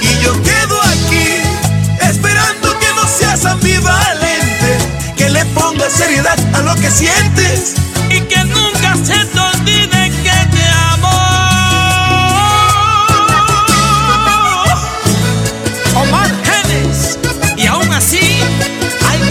Y 0.00 0.24
yo 0.24 0.32
quedo 0.42 0.80
aquí, 0.82 2.08
esperando 2.08 2.78
que 2.78 2.88
no 2.94 3.06
seas 3.06 3.44
ambivalente, 3.44 4.78
que 5.16 5.28
le 5.28 5.44
pongas 5.46 5.92
seriedad 5.92 6.38
a 6.54 6.62
lo 6.62 6.74
que 6.76 6.90
sientes 6.90 7.85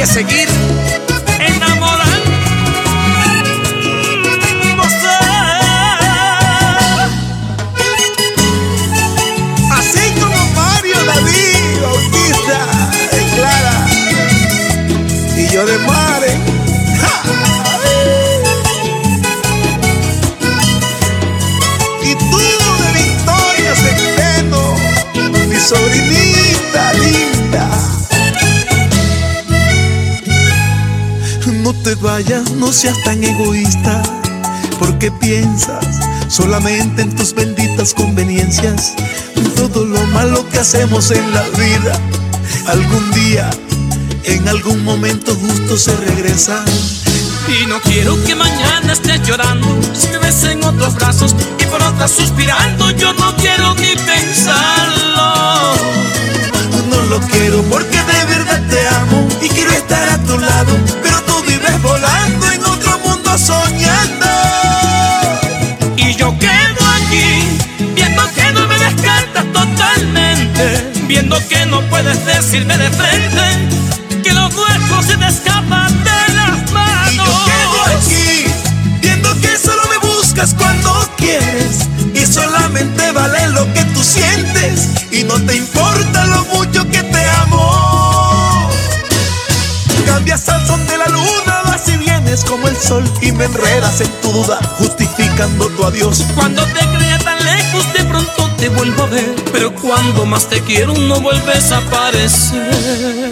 seguir 0.05 0.54
vayas, 32.15 32.49
no 32.51 32.71
seas 32.71 32.95
tan 33.04 33.21
egoísta, 33.21 34.01
porque 34.80 35.12
piensas 35.12 35.86
solamente 36.30 37.01
en 37.01 37.13
tus 37.13 37.34
benditas 37.34 37.93
conveniencias. 37.93 38.93
Todo 39.58 39.84
lo 39.84 40.01
malo 40.17 40.47
que 40.49 40.60
hacemos 40.60 41.12
en 41.12 41.34
la 41.34 41.41
vida, 41.41 41.99
algún 42.67 43.12
día, 43.12 43.49
en 44.23 44.47
algún 44.47 44.82
momento 44.86 45.36
justo 45.36 45.78
se 45.78 45.93
regresa. 45.97 46.63
Y 47.49 47.65
no 47.65 47.82
quiero 47.82 48.15
que 48.23 48.34
mañana 48.34 48.93
estés 48.93 49.21
llorando 49.21 49.67
Si 49.93 50.08
me 50.08 50.17
ves 50.17 50.43
en 50.45 50.63
otros 50.63 50.95
brazos 50.95 51.36
y 51.60 51.65
por 51.65 51.80
otras 51.80 52.10
suspirando 52.10 52.89
Yo 52.89 53.13
no 53.13 53.36
quiero 53.36 53.75
ni 53.75 53.93
pensarlo 53.95 55.75
No 56.89 57.01
lo 57.08 57.19
quiero 57.19 57.62
porque 57.69 57.97
de 57.97 58.25
verdad 58.25 58.63
te 58.67 58.88
amo 58.88 59.28
Y 59.43 59.49
quiero 59.49 59.69
estar 59.73 60.10
a 60.10 60.17
tu 60.23 60.39
lado 60.39 60.75
Pero 61.04 61.24
soñando. 63.45 64.25
Y 65.97 66.15
yo 66.15 66.38
quedo 66.39 66.81
aquí 66.97 67.58
Viendo 67.95 68.23
que 68.34 68.51
no 68.53 68.67
me 68.67 68.77
descartas 68.77 69.45
totalmente 69.53 70.91
Viendo 71.08 71.38
que 71.47 71.65
no 71.67 71.81
puedes 71.89 72.25
decirme 72.25 72.77
de 72.77 72.89
frente 72.89 74.21
Que 74.23 74.34
lo 74.34 74.49
nuestro 74.49 75.01
se 75.03 75.17
te 75.17 75.27
escapa 75.27 75.88
de 75.89 76.34
las 76.34 76.71
manos. 76.71 77.12
Y 77.12 77.17
yo 77.17 77.45
quedo 77.45 77.79
aquí 77.97 78.45
Viendo 79.01 79.29
que 79.39 79.58
solo 79.58 79.84
me 79.89 80.08
buscas 80.08 80.53
cuando 80.55 81.10
quieres 81.17 81.88
Y 82.13 82.25
solamente 82.25 83.12
vale 83.12 83.47
lo 83.49 83.71
que 83.73 83.84
tú 83.86 84.03
sientes 84.03 84.89
Y 85.12 85.23
no 85.23 85.36
te 85.41 85.55
importa 85.55 86.25
lo 86.25 86.45
mucho 86.45 86.88
que 86.89 87.03
te 87.03 87.25
amo. 87.41 88.69
Cambias 90.05 90.47
al 90.49 90.65
son 90.67 90.84
el 92.75 92.81
sol 92.81 93.03
Y 93.21 93.31
me 93.31 93.45
enredas 93.45 94.01
en 94.01 94.11
tu 94.21 94.31
duda 94.31 94.59
Justificando 94.77 95.67
tu 95.69 95.85
adiós. 95.85 96.23
Cuando 96.35 96.63
te 96.65 96.79
creía 96.79 97.17
tan 97.19 97.43
lejos 97.43 97.93
de 97.93 98.03
pronto 98.03 98.51
te 98.57 98.69
vuelvo 98.69 99.03
a 99.03 99.07
ver. 99.07 99.35
Pero 99.51 99.73
cuando 99.75 100.25
más 100.25 100.47
te 100.47 100.61
quiero 100.61 100.93
no 100.93 101.19
vuelves 101.19 101.71
a 101.71 101.77
aparecer. 101.77 103.29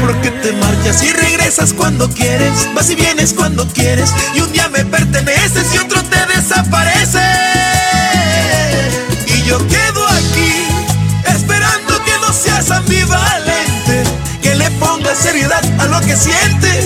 Porque 0.00 0.30
te 0.30 0.52
marchas 0.52 1.02
y 1.02 1.12
regresas 1.12 1.72
cuando 1.72 2.08
quieres 2.08 2.52
Vas 2.74 2.88
y 2.90 2.94
vienes 2.94 3.34
cuando 3.34 3.66
quieres 3.68 4.12
Y 4.34 4.40
un 4.40 4.52
día 4.52 4.68
me 4.68 4.84
perteneces 4.84 5.74
y 5.74 5.78
otro 5.78 6.02
te 6.04 6.26
desaparece. 6.34 7.20
Y 9.26 9.42
yo 9.42 9.58
quedo 9.66 10.06
aquí 10.06 10.52
Esperando 11.26 12.04
que 12.04 12.12
no 12.20 12.32
seas 12.32 12.70
ambivalente 12.70 14.04
Que 14.42 14.54
le 14.54 14.70
pongas 14.72 15.18
seriedad 15.18 15.62
a 15.80 15.86
lo 15.86 16.00
que 16.00 16.16
sientes 16.16 16.77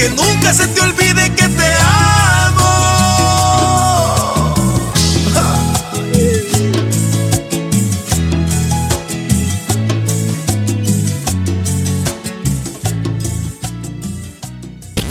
que 0.00 0.08
nunca 0.08 0.54
se 0.54 0.66
te 0.68 0.80
olvide 0.80 1.30
que 1.34 1.46
te 1.46 1.72
amo 1.82 2.70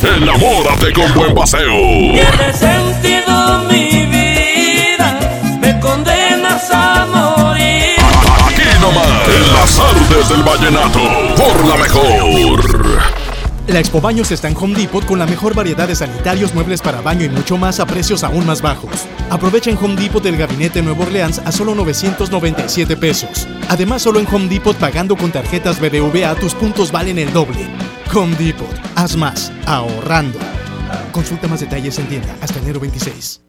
Enamórate 0.01 0.91
con 0.93 1.13
buen 1.13 1.35
paseo. 1.35 1.61
Tiene 1.69 2.53
sentido 2.53 3.63
mi 3.69 4.05
vida, 4.07 5.19
me 5.61 5.79
condenas 5.79 6.71
a 6.71 7.05
morir. 7.05 7.99
Aquí 8.47 8.63
nomás, 8.81 9.27
en 9.27 9.53
las 9.53 9.79
artes 9.79 10.29
del 10.29 10.43
vallenato, 10.43 10.99
por 11.35 11.65
la 11.67 11.77
mejor. 11.77 13.18
La 13.69 13.79
Expo 13.79 14.01
Baños 14.01 14.31
está 14.31 14.47
en 14.47 14.57
Home 14.57 14.73
Depot 14.73 15.05
con 15.05 15.19
la 15.19 15.27
mejor 15.27 15.53
variedad 15.53 15.87
de 15.87 15.95
sanitarios, 15.95 16.55
muebles 16.55 16.81
para 16.81 17.01
baño 17.01 17.25
y 17.25 17.29
mucho 17.29 17.55
más 17.55 17.79
a 17.79 17.85
precios 17.85 18.23
aún 18.23 18.43
más 18.47 18.63
bajos. 18.63 19.07
Aprovecha 19.29 19.69
en 19.69 19.77
Home 19.77 19.95
Depot 19.95 20.25
el 20.25 20.37
gabinete 20.37 20.81
Nuevo 20.81 21.03
Orleans 21.03 21.37
a 21.37 21.51
solo 21.51 21.75
997 21.75 22.97
pesos. 22.97 23.47
Además, 23.69 24.01
solo 24.01 24.19
en 24.19 24.27
Home 24.33 24.47
Depot 24.47 24.75
pagando 24.75 25.15
con 25.15 25.31
tarjetas 25.31 25.79
BBVA 25.79 26.33
tus 26.33 26.55
puntos 26.55 26.91
valen 26.91 27.19
el 27.19 27.31
doble. 27.31 27.67
Home 28.11 28.35
Depot, 28.37 28.67
haz 28.95 29.15
más, 29.15 29.51
ahorrando. 29.67 30.39
Consulta 31.11 31.47
más 31.47 31.59
detalles 31.59 31.99
en 31.99 32.07
tienda 32.07 32.35
hasta 32.41 32.57
enero 32.57 32.79
26. 32.79 33.48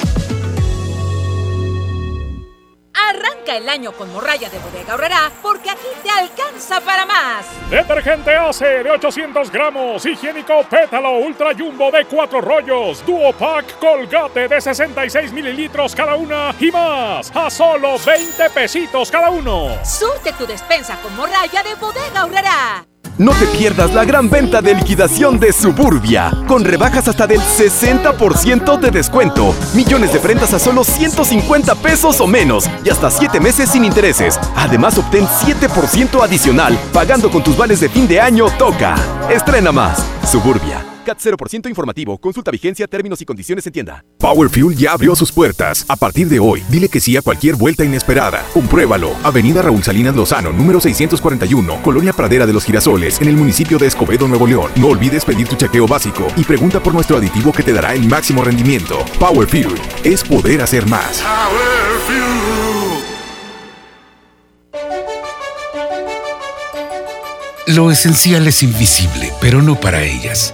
Arranca 3.51 3.57
el 3.57 3.69
año 3.69 3.91
con 3.91 4.11
morralla 4.13 4.49
de 4.49 4.59
bodega 4.59 4.93
horrera 4.93 5.31
porque 5.41 5.69
aquí 5.69 5.87
te 6.01 6.09
alcanza 6.09 6.79
para 6.81 7.05
más. 7.05 7.45
Detergente 7.69 8.35
ACE 8.35 8.83
de 8.83 8.91
800 8.91 9.51
gramos, 9.51 10.05
higiénico 10.05 10.63
pétalo 10.69 11.19
ultra 11.19 11.53
jumbo 11.57 11.91
de 11.91 12.05
4 12.05 12.41
rollos, 12.41 13.05
duo 13.05 13.33
pack 13.33 13.77
colgate 13.79 14.47
de 14.47 14.61
66 14.61 15.31
mililitros 15.33 15.95
cada 15.95 16.15
una 16.15 16.55
y 16.59 16.71
más 16.71 17.31
a 17.35 17.49
solo 17.49 17.97
20 18.05 18.49
pesitos 18.51 19.11
cada 19.11 19.29
uno. 19.29 19.77
Surte 19.83 20.33
tu 20.33 20.45
despensa 20.45 20.97
con 21.01 21.15
morralla 21.15 21.63
de 21.63 21.75
bodega 21.75 22.25
horrera. 22.25 22.90
No 23.21 23.33
te 23.33 23.45
pierdas 23.55 23.93
la 23.93 24.03
gran 24.03 24.31
venta 24.31 24.63
de 24.63 24.73
liquidación 24.73 25.39
de 25.39 25.53
Suburbia, 25.53 26.31
con 26.47 26.65
rebajas 26.65 27.07
hasta 27.07 27.27
del 27.27 27.39
60% 27.39 28.79
de 28.79 28.89
descuento, 28.89 29.53
millones 29.75 30.11
de 30.11 30.19
prendas 30.19 30.55
a 30.55 30.59
solo 30.59 30.83
150 30.83 31.75
pesos 31.75 32.19
o 32.19 32.25
menos 32.25 32.67
y 32.83 32.89
hasta 32.89 33.11
7 33.11 33.39
meses 33.39 33.69
sin 33.69 33.85
intereses. 33.85 34.39
Además, 34.55 34.97
obtén 34.97 35.27
7% 35.27 36.23
adicional 36.23 36.75
pagando 36.91 37.29
con 37.29 37.43
tus 37.43 37.55
vales 37.55 37.79
de 37.79 37.89
fin 37.89 38.07
de 38.07 38.19
año 38.19 38.47
Toca. 38.57 38.95
Estrena 39.29 39.71
más. 39.71 40.03
Suburbia. 40.25 40.90
CAT 41.01 41.19
0% 41.19 41.69
informativo. 41.69 42.17
Consulta 42.17 42.51
vigencia, 42.51 42.87
términos 42.87 43.21
y 43.21 43.25
condiciones 43.25 43.65
en 43.67 43.73
tienda. 43.73 44.05
Power 44.19 44.49
Fuel 44.49 44.75
ya 44.75 44.93
abrió 44.93 45.15
sus 45.15 45.31
puertas. 45.31 45.85
A 45.87 45.95
partir 45.95 46.29
de 46.29 46.39
hoy, 46.39 46.63
dile 46.69 46.89
que 46.89 46.99
sí 46.99 47.17
a 47.17 47.21
cualquier 47.21 47.55
vuelta 47.55 47.83
inesperada. 47.83 48.45
Compruébalo. 48.53 49.15
Avenida 49.23 49.61
Raúl 49.61 49.83
Salinas 49.83 50.15
Lozano, 50.15 50.51
número 50.51 50.79
641, 50.79 51.81
Colonia 51.83 52.13
Pradera 52.13 52.45
de 52.45 52.53
los 52.53 52.63
Girasoles, 52.63 53.19
en 53.21 53.27
el 53.27 53.37
municipio 53.37 53.77
de 53.77 53.87
Escobedo, 53.87 54.27
Nuevo 54.27 54.47
León. 54.47 54.71
No 54.75 54.87
olvides 54.87 55.25
pedir 55.25 55.47
tu 55.47 55.55
chequeo 55.55 55.87
básico 55.87 56.27
y 56.37 56.43
pregunta 56.43 56.81
por 56.81 56.93
nuestro 56.93 57.17
aditivo 57.17 57.51
que 57.51 57.63
te 57.63 57.73
dará 57.73 57.93
el 57.93 58.07
máximo 58.07 58.43
rendimiento. 58.43 58.99
Power 59.19 59.47
Fuel 59.47 59.75
es 60.03 60.23
poder 60.23 60.61
hacer 60.61 60.87
más. 60.87 61.23
Lo 67.67 67.89
esencial 67.89 68.47
es 68.47 68.63
invisible, 68.63 69.31
pero 69.39 69.61
no 69.61 69.79
para 69.79 70.03
ellas. 70.03 70.53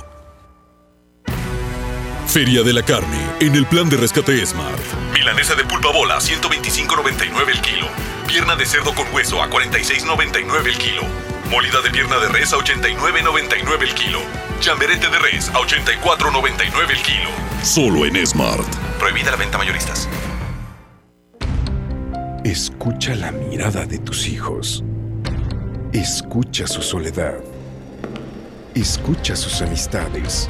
Feria 2.31 2.63
de 2.63 2.71
la 2.71 2.81
carne 2.81 3.19
en 3.41 3.55
el 3.55 3.65
plan 3.65 3.89
de 3.89 3.97
rescate 3.97 4.45
Smart. 4.45 4.79
Milanesa 5.13 5.53
de 5.53 5.65
pulpa 5.65 5.91
bola 5.91 6.15
125.99 6.15 7.49
el 7.49 7.59
kilo. 7.59 7.87
Pierna 8.25 8.55
de 8.55 8.65
cerdo 8.65 8.95
con 8.95 9.05
hueso 9.13 9.43
a 9.43 9.49
46.99 9.49 10.65
el 10.65 10.77
kilo. 10.77 11.01
Molida 11.49 11.81
de 11.81 11.89
pierna 11.89 12.19
de 12.19 12.29
res 12.29 12.53
a 12.53 12.55
89.99 12.55 13.81
el 13.81 13.93
kilo. 13.93 14.19
Chamberete 14.61 15.09
de 15.09 15.19
res 15.19 15.49
a 15.49 15.55
84.99 15.55 16.91
el 16.91 17.01
kilo. 17.01 17.29
Solo 17.63 18.05
en 18.05 18.25
Smart. 18.25 18.65
Prohibida 18.97 19.31
la 19.31 19.35
venta 19.35 19.57
mayoristas. 19.57 20.07
Escucha 22.45 23.13
la 23.13 23.33
mirada 23.33 23.85
de 23.85 23.99
tus 23.99 24.29
hijos. 24.29 24.85
Escucha 25.91 26.65
su 26.65 26.81
soledad. 26.81 27.43
Escucha 28.73 29.35
sus 29.35 29.61
amistades. 29.61 30.49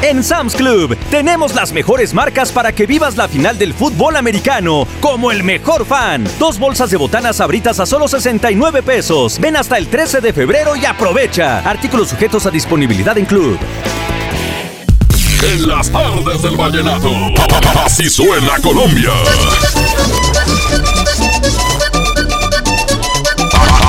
En 0.00 0.22
Sam's 0.22 0.54
Club 0.54 0.96
tenemos 1.10 1.56
las 1.56 1.72
mejores 1.72 2.14
marcas 2.14 2.52
para 2.52 2.70
que 2.72 2.86
vivas 2.86 3.16
la 3.16 3.26
final 3.26 3.58
del 3.58 3.74
fútbol 3.74 4.14
americano 4.14 4.86
como 5.00 5.32
el 5.32 5.42
mejor 5.42 5.84
fan. 5.84 6.24
Dos 6.38 6.56
bolsas 6.60 6.90
de 6.90 6.96
botanas 6.96 7.36
sabritas 7.36 7.80
a 7.80 7.86
solo 7.86 8.06
69 8.06 8.84
pesos. 8.84 9.40
Ven 9.40 9.56
hasta 9.56 9.76
el 9.76 9.88
13 9.88 10.20
de 10.20 10.32
febrero 10.32 10.76
y 10.76 10.84
aprovecha. 10.84 11.58
Artículos 11.68 12.10
sujetos 12.10 12.46
a 12.46 12.50
disponibilidad 12.52 13.18
en 13.18 13.24
Club. 13.24 13.58
En 15.42 15.66
las 15.66 15.90
tardes 15.90 16.42
del 16.42 16.56
vallenato. 16.56 17.10
Así 17.84 18.08
suena 18.08 18.56
Colombia. 18.62 19.10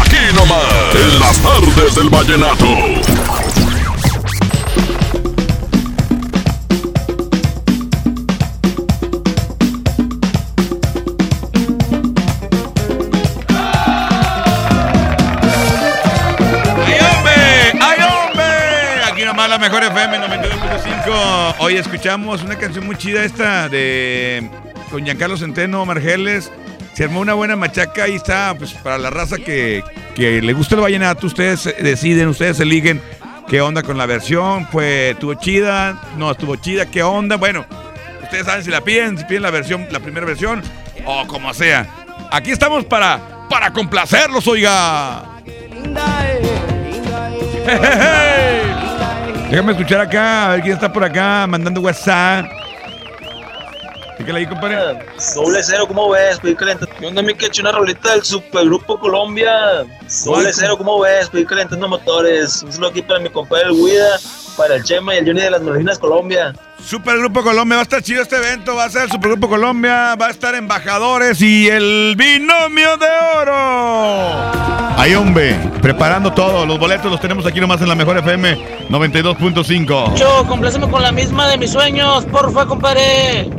Aquí 0.01 0.35
nomás. 0.35 0.95
En 0.95 1.19
las 1.19 1.37
tardes 1.37 1.95
del 1.95 2.09
vallenato. 2.09 2.98
La 19.49 19.57
mejor 19.57 19.83
FM 19.83 20.19
92.5. 20.19 21.55
Hoy 21.57 21.77
escuchamos 21.77 22.43
una 22.43 22.55
canción 22.55 22.85
muy 22.85 22.95
chida 22.95 23.23
esta 23.23 23.67
de 23.67 24.47
con 24.91 25.03
Giancarlo 25.03 25.37
Centeno, 25.37 25.83
Margeles. 25.87 26.51
Se 26.93 27.05
armó 27.05 27.21
una 27.21 27.33
buena 27.33 27.55
machaca 27.55 28.07
y 28.07 28.15
está, 28.15 28.53
pues 28.55 28.73
para 28.73 28.99
la 28.99 29.09
raza 29.09 29.37
que, 29.37 29.83
que 30.13 30.39
le 30.43 30.53
gusta 30.53 30.75
el 30.75 30.81
vallenato, 30.81 31.25
ustedes 31.25 31.63
deciden, 31.81 32.27
ustedes 32.27 32.59
eligen 32.59 33.01
qué 33.47 33.61
onda 33.61 33.81
con 33.81 33.97
la 33.97 34.05
versión. 34.05 34.67
Fue, 34.67 35.11
estuvo 35.11 35.33
chida, 35.33 35.99
no 36.15 36.29
estuvo 36.29 36.55
chida, 36.55 36.85
qué 36.85 37.01
onda. 37.01 37.37
Bueno, 37.37 37.65
ustedes 38.21 38.45
saben 38.45 38.63
si 38.63 38.69
la 38.69 38.81
piden, 38.81 39.17
si 39.17 39.23
piden 39.23 39.41
la 39.41 39.51
versión, 39.51 39.87
la 39.89 39.99
primera 39.99 40.27
versión, 40.27 40.61
o 41.05 41.25
como 41.25 41.55
sea. 41.55 41.87
Aquí 42.31 42.51
estamos 42.51 42.85
para, 42.85 43.19
para 43.49 43.73
complacerlos, 43.73 44.47
oiga. 44.47 45.23
Déjame 49.49 49.71
escuchar 49.71 50.01
acá, 50.01 50.45
a 50.45 50.49
ver 50.51 50.61
quién 50.61 50.75
está 50.75 50.93
por 50.93 51.03
acá 51.03 51.47
mandando 51.47 51.81
WhatsApp. 51.81 52.45
Ahí, 54.35 54.45
compadre. 54.45 54.75
Doble 55.33 55.63
cero, 55.63 55.85
¿cómo 55.87 56.09
ves? 56.09 56.39
Pedí 56.39 56.53
calentando. 56.53 56.93
¿Qué 56.99 57.07
onda, 57.07 57.21
mi 57.21 57.33
que 57.33 57.49
una 57.61 57.71
rolita 57.71 58.11
del 58.11 58.23
Supergrupo 58.23 58.99
Colombia? 58.99 59.85
Doble 60.23 60.51
cero, 60.53 60.77
¿cómo 60.77 60.99
ves? 60.99 61.29
Pedí 61.29 61.45
calentando 61.45 61.87
motores. 61.87 62.61
Un 62.61 62.71
saludo 62.71 62.89
aquí 62.89 63.01
para 63.01 63.19
mi 63.21 63.29
compadre 63.29 63.69
el 63.69 63.75
Guida, 63.75 64.19
para 64.59 64.75
el 64.75 64.83
Chema 64.83 65.15
y 65.15 65.19
el 65.19 65.25
Johnny 65.25 65.39
de 65.39 65.51
las 65.51 65.61
Malvinas 65.61 65.97
Colombia. 65.97 66.53
Supergrupo 66.83 67.41
Colombia, 67.41 67.77
va 67.77 67.81
a 67.81 67.83
estar 67.83 68.03
chido 68.03 68.21
este 68.21 68.35
evento, 68.35 68.75
va 68.75 68.83
a 68.83 68.89
ser 68.89 69.03
el 69.03 69.09
Supergrupo 69.09 69.47
Colombia, 69.47 70.15
va 70.15 70.27
a 70.27 70.29
estar 70.31 70.53
embajadores 70.53 71.41
y 71.41 71.69
el 71.69 72.13
binomio 72.17 72.97
de 72.97 73.07
oro. 73.37 73.55
Ahí, 74.97 75.15
hombre, 75.15 75.55
preparando 75.81 76.33
todo, 76.33 76.65
los 76.65 76.77
boletos 76.77 77.09
los 77.09 77.21
tenemos 77.21 77.45
aquí 77.45 77.61
nomás 77.61 77.81
en 77.81 77.87
la 77.87 77.95
mejor 77.95 78.17
FM 78.17 78.89
92.5. 78.89 80.15
Yo, 80.15 80.45
compláceme 80.45 80.89
con 80.89 81.01
la 81.01 81.13
misma 81.13 81.47
de 81.47 81.57
mis 81.57 81.71
sueños, 81.71 82.25
porfa, 82.25 82.65
compadre. 82.65 83.49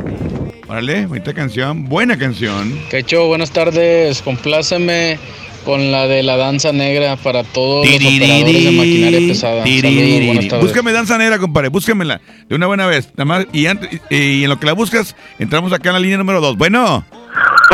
Órale, 0.69 1.07
bonita 1.07 1.33
canción, 1.33 1.87
buena 1.87 2.19
canción. 2.19 2.79
Quecho, 2.91 3.27
buenas 3.27 3.51
tardes. 3.51 4.21
Compláceme 4.21 5.19
con 5.65 5.93
la 5.93 6.07
de 6.07 6.23
la 6.23 6.37
danza 6.37 6.73
negra 6.73 7.17
para 7.17 7.43
todos 7.45 7.87
los 7.87 7.97
operadores 7.97 8.65
de 8.65 8.71
maquinaria 8.73 9.19
pesada. 9.29 9.65
Saludos. 9.65 10.61
Búscame 10.61 10.93
danza 10.93 11.19
negra, 11.19 11.39
compadre, 11.39 11.69
búscamela 11.69 12.21
de 12.49 12.55
una 12.57 12.67
buena 12.67 12.87
vez. 12.87 13.09
Nada 13.17 13.25
más, 13.25 13.47
y, 13.53 13.67
antes- 13.67 14.01
y 14.11 14.45
en 14.45 14.51
lo 14.51 14.59
que 14.59 14.67
la 14.67 14.73
buscas, 14.73 15.15
entramos 15.39 15.73
acá 15.73 15.91
en 15.91 15.95
la 15.95 16.01
línea 16.01 16.19
número 16.19 16.41
2. 16.41 16.57
Bueno. 16.57 17.05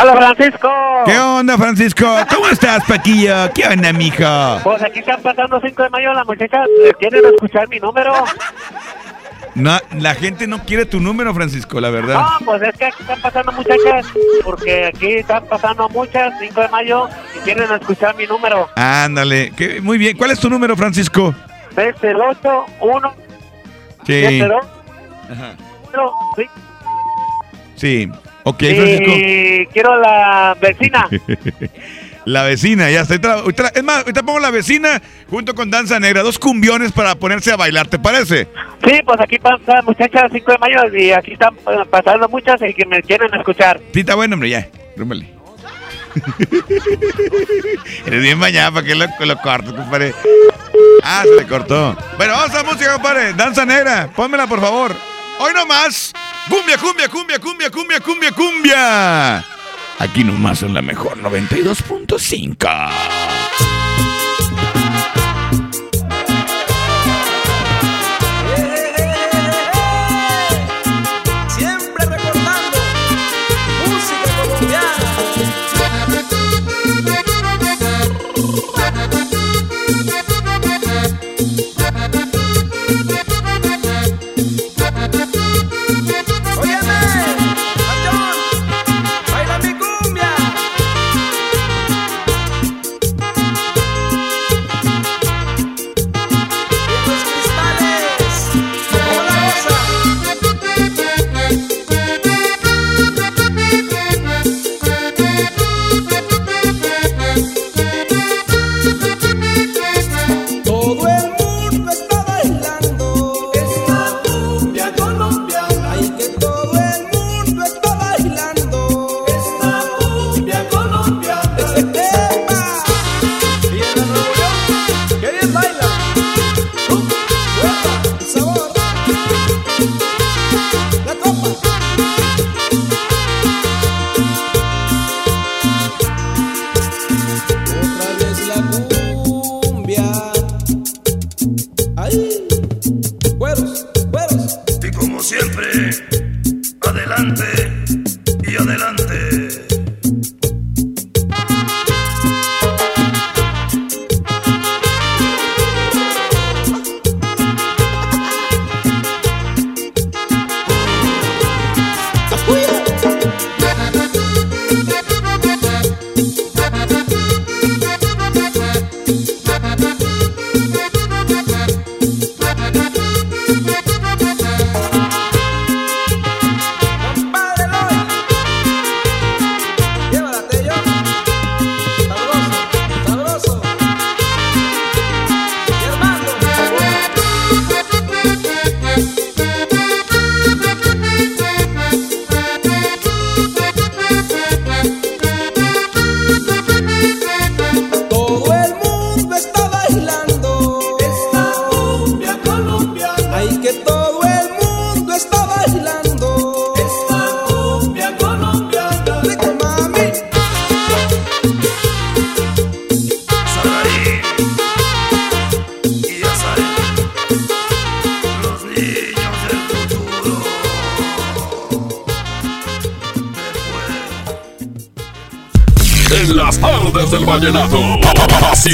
¡Hola, 0.03 0.15
Francisco! 0.15 0.69
¿Qué 1.07 1.19
onda, 1.19 1.57
Francisco? 1.57 2.05
¿Cómo 2.35 2.49
estás, 2.49 2.85
Paquillo? 2.85 3.51
¿Qué 3.55 3.67
onda, 3.67 3.95
mijo? 3.95 4.25
Pues 4.63 4.83
aquí 4.83 4.99
están 4.99 5.23
pasando 5.23 5.59
5 5.65 5.83
de 5.85 5.89
mayo 5.89 6.13
las 6.13 6.27
muchachas. 6.27 6.67
¿Quieren 6.99 7.25
escuchar 7.25 7.67
mi 7.71 7.79
número? 7.81 8.13
No, 9.57 9.79
la 9.99 10.15
gente 10.15 10.47
no 10.47 10.63
quiere 10.65 10.85
tu 10.85 11.01
número, 11.01 11.33
Francisco, 11.35 11.81
la 11.81 11.89
verdad. 11.91 12.15
No, 12.41 12.47
pues 12.47 12.61
es 12.63 12.77
que 12.77 12.85
aquí 12.85 12.97
están 13.01 13.21
pasando 13.23 13.53
muchachas, 13.53 14.07
porque 14.45 14.85
aquí 14.87 15.13
están 15.15 15.45
pasando 15.47 15.89
muchas, 15.89 16.35
5 16.39 16.61
de 16.61 16.69
mayo, 16.69 17.09
y 17.35 17.39
quieren 17.41 17.73
escuchar 17.73 18.15
mi 18.17 18.27
número. 18.27 18.69
Ándale, 18.77 19.51
que- 19.57 19.81
muy 19.81 19.97
bien. 19.97 20.17
¿Cuál 20.17 20.31
es 20.33 20.39
tu 20.41 20.51
número, 20.51 20.77
Francisco? 20.77 21.35
Es 21.75 21.95
el 22.05 22.17
81 22.21 23.15
Sí. 24.07 24.13
72 24.23 24.67
Ajá. 25.33 25.55
sí. 26.37 26.43
Sí. 27.77 28.11
Ok, 28.45 28.59
Francisco. 28.59 29.11
Y 29.17 29.67
quiero 29.73 29.99
la 30.01 30.55
vecina. 30.61 31.09
La 32.27 32.43
vecina, 32.43 32.91
ya 32.91 33.03
está. 33.03 33.15
Es 33.73 33.85
más, 33.85 33.99
ahorita 33.99 34.25
pongo 34.25 34.41
la 34.41 34.51
vecina 34.51 35.01
junto 35.31 35.55
con 35.55 35.71
Danza 35.71 36.01
Negra, 36.01 36.25
dos 36.25 36.41
cumbiones 36.41 36.91
para 36.91 37.15
ponerse 37.15 37.53
a 37.53 37.57
bailar, 37.57 37.87
¿te 37.87 38.01
parece? 38.01 38.49
Sí, 38.85 39.01
pues 39.05 39.21
aquí 39.21 39.39
pasan 39.39 39.85
muchachas 39.85 40.25
5 40.33 40.53
de 40.53 40.59
mayo 40.59 40.97
y 40.97 41.13
aquí 41.13 41.35
están 41.35 41.55
eh, 41.55 41.85
pasando 41.89 42.29
muchas 42.29 42.61
y 42.63 42.75
que 42.75 42.85
me 42.85 43.01
quieren 43.01 43.33
escuchar. 43.33 43.81
Sí, 43.95 44.01
está 44.01 44.17
bueno, 44.17 44.35
hombre, 44.35 44.51
ya. 44.51 44.69
Rúmbale. 44.97 45.33
Eres 48.07 48.23
bien 48.23 48.41
bañada, 48.41 48.73
¿para 48.73 48.87
qué 48.87 48.97
lo, 48.97 49.07
lo 49.21 49.37
cortas, 49.39 49.73
compadre? 49.73 50.13
Ah, 51.05 51.23
se 51.23 51.37
le 51.37 51.47
cortó. 51.47 51.97
Bueno, 52.17 52.33
vamos 52.33 52.51
a 52.51 52.63
la 52.65 52.65
música, 52.65 52.93
compadre. 52.95 53.35
Danza 53.35 53.65
Negra, 53.65 54.11
pónmela, 54.17 54.49
por 54.49 54.61
favor. 54.61 54.97
Hoy 55.39 55.55
nomás. 55.55 56.13
Cumbia, 56.49 56.77
cumbia, 56.77 57.09
cumbia, 57.09 57.39
cumbia, 57.39 57.71
cumbia, 57.71 58.01
cumbia, 58.01 58.33
cumbia. 58.33 59.45
Aquí 59.99 60.25
nomás 60.25 60.63
en 60.63 60.75
la 60.75 60.83
mejor 60.83 61.19
92.5. 61.19 63.26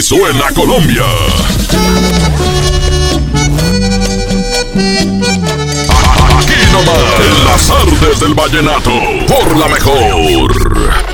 Suena 0.03 0.51
Colombia. 0.53 1.05
Aquí 6.39 6.59
nomás. 6.73 7.21
En 7.21 7.45
las 7.45 7.67
tardes 7.69 8.21
del 8.21 8.35
vallenato. 8.35 8.91
Por 9.29 9.57
la 9.57 9.69
mejor. 9.69 11.12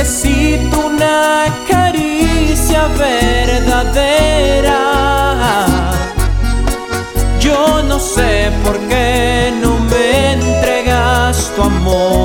Necesito 0.00 0.86
una 0.86 1.44
caricia 1.68 2.88
verdadera. 2.98 4.80
Yo 7.38 7.82
no 7.82 7.98
sé 7.98 8.50
por 8.64 8.78
qué 8.88 9.52
no 9.60 9.78
me 9.90 10.32
entregas 10.32 11.52
tu 11.54 11.62
amor. 11.62 12.16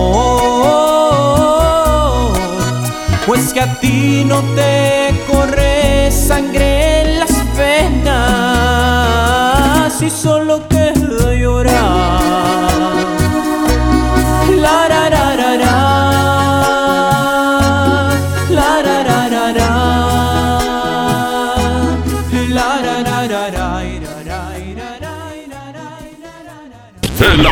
Pues 3.28 3.52
que 3.52 3.60
a 3.60 3.80
ti 3.82 4.24
no 4.26 4.42
te 4.56 5.14
corre 5.30 6.12
sangre 6.12 7.02
en 7.02 7.20
las 7.20 7.34
venas 7.58 8.12
y 10.02 10.10
solo 10.10 10.62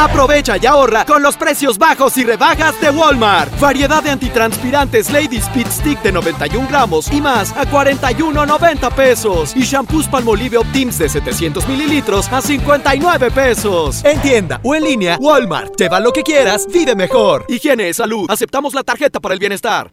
Aprovecha 0.00 0.56
y 0.56 0.64
ahorra 0.64 1.04
con 1.04 1.22
los 1.22 1.36
precios 1.36 1.76
bajos 1.76 2.16
y 2.16 2.24
rebajas 2.24 2.80
de 2.80 2.88
Walmart. 2.88 3.60
Variedad 3.60 4.02
de 4.02 4.08
antitranspirantes 4.08 5.10
Lady 5.10 5.36
Speed 5.36 5.66
Stick 5.66 6.00
de 6.00 6.10
91 6.10 6.66
gramos 6.70 7.12
y 7.12 7.20
más 7.20 7.52
a 7.52 7.66
41.90 7.66 8.94
pesos. 8.94 9.54
Y 9.54 9.60
shampoos 9.60 10.08
Palmolive 10.08 10.56
Optims 10.56 10.96
de 10.96 11.10
700 11.10 11.68
mililitros 11.68 12.32
a 12.32 12.40
59 12.40 13.30
pesos. 13.30 14.02
En 14.02 14.18
tienda 14.22 14.58
o 14.64 14.74
en 14.74 14.84
línea, 14.84 15.18
Walmart. 15.20 15.78
Lleva 15.78 16.00
lo 16.00 16.14
que 16.14 16.22
quieras, 16.22 16.66
vive 16.72 16.94
mejor. 16.94 17.44
Higiene, 17.46 17.92
salud. 17.92 18.24
Aceptamos 18.30 18.72
la 18.72 18.82
tarjeta 18.82 19.20
para 19.20 19.34
el 19.34 19.38
bienestar. 19.38 19.92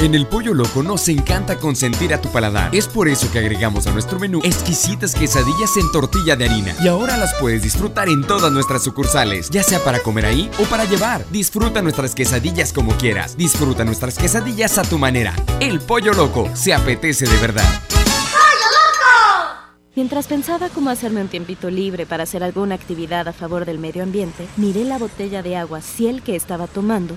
En 0.00 0.14
el 0.14 0.26
Pollo 0.26 0.54
Loco 0.54 0.82
nos 0.82 1.06
encanta 1.10 1.58
consentir 1.58 2.14
a 2.14 2.22
tu 2.22 2.30
paladar. 2.30 2.74
Es 2.74 2.88
por 2.88 3.06
eso 3.06 3.30
que 3.30 3.38
agregamos 3.38 3.86
a 3.86 3.92
nuestro 3.92 4.18
menú 4.18 4.40
exquisitas 4.42 5.14
quesadillas 5.14 5.76
en 5.76 5.92
tortilla 5.92 6.36
de 6.36 6.46
harina. 6.46 6.74
Y 6.82 6.88
ahora 6.88 7.18
las 7.18 7.34
puedes 7.34 7.62
disfrutar 7.62 8.08
en 8.08 8.26
todas 8.26 8.50
nuestras 8.50 8.82
sucursales, 8.82 9.50
ya 9.50 9.62
sea 9.62 9.78
para 9.84 9.98
comer 9.98 10.24
ahí 10.24 10.50
o 10.58 10.64
para 10.64 10.86
llevar. 10.86 11.26
Disfruta 11.30 11.82
nuestras 11.82 12.14
quesadillas 12.14 12.72
como 12.72 12.96
quieras. 12.96 13.36
Disfruta 13.36 13.84
nuestras 13.84 14.16
quesadillas 14.16 14.78
a 14.78 14.84
tu 14.84 14.96
manera. 14.98 15.34
El 15.60 15.80
Pollo 15.80 16.14
Loco 16.14 16.48
se 16.54 16.72
apetece 16.72 17.26
de 17.26 17.36
verdad. 17.36 17.68
Mientras 19.94 20.28
pensaba 20.28 20.70
cómo 20.70 20.88
hacerme 20.88 21.20
un 21.20 21.28
tiempito 21.28 21.68
libre 21.68 22.06
para 22.06 22.22
hacer 22.22 22.42
alguna 22.42 22.74
actividad 22.74 23.28
a 23.28 23.34
favor 23.34 23.66
del 23.66 23.78
medio 23.78 24.02
ambiente, 24.02 24.46
miré 24.56 24.84
la 24.84 24.96
botella 24.96 25.42
de 25.42 25.58
agua 25.58 25.82
Ciel 25.82 26.22
que 26.22 26.36
estaba 26.36 26.68
tomando 26.68 27.16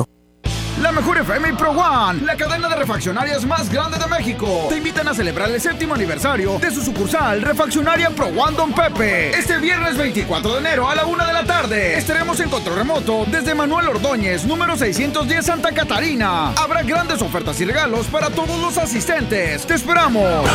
Mejor 1.01 1.17
FM 1.17 1.53
Pro 1.55 1.71
One, 1.71 2.21
la 2.21 2.37
cadena 2.37 2.69
de 2.69 2.75
refaccionarias 2.75 3.43
más 3.43 3.71
grande 3.71 3.97
de 3.97 4.05
México, 4.05 4.67
te 4.69 4.77
invitan 4.77 5.07
a 5.07 5.15
celebrar 5.15 5.49
el 5.49 5.59
séptimo 5.59 5.95
aniversario 5.95 6.59
de 6.59 6.69
su 6.69 6.83
sucursal 6.83 7.41
Refaccionaria 7.41 8.11
Pro 8.11 8.27
One 8.27 8.55
Don 8.55 8.71
Pepe. 8.71 9.31
Este 9.31 9.57
viernes 9.57 9.97
24 9.97 10.53
de 10.53 10.59
enero 10.59 10.87
a 10.87 10.93
la 10.93 11.07
una 11.07 11.25
de 11.25 11.33
la 11.33 11.43
tarde 11.43 11.97
estaremos 11.97 12.39
en 12.39 12.51
control 12.51 12.75
remoto 12.75 13.25
desde 13.25 13.55
Manuel 13.55 13.87
Ordóñez, 13.87 14.45
número 14.45 14.77
610 14.77 15.43
Santa 15.43 15.71
Catarina. 15.71 16.49
Habrá 16.49 16.83
grandes 16.83 17.19
ofertas 17.23 17.59
y 17.61 17.65
regalos 17.65 18.05
para 18.05 18.29
todos 18.29 18.59
los 18.59 18.77
asistentes. 18.77 19.65
¡Te 19.65 19.73
esperamos! 19.73 20.45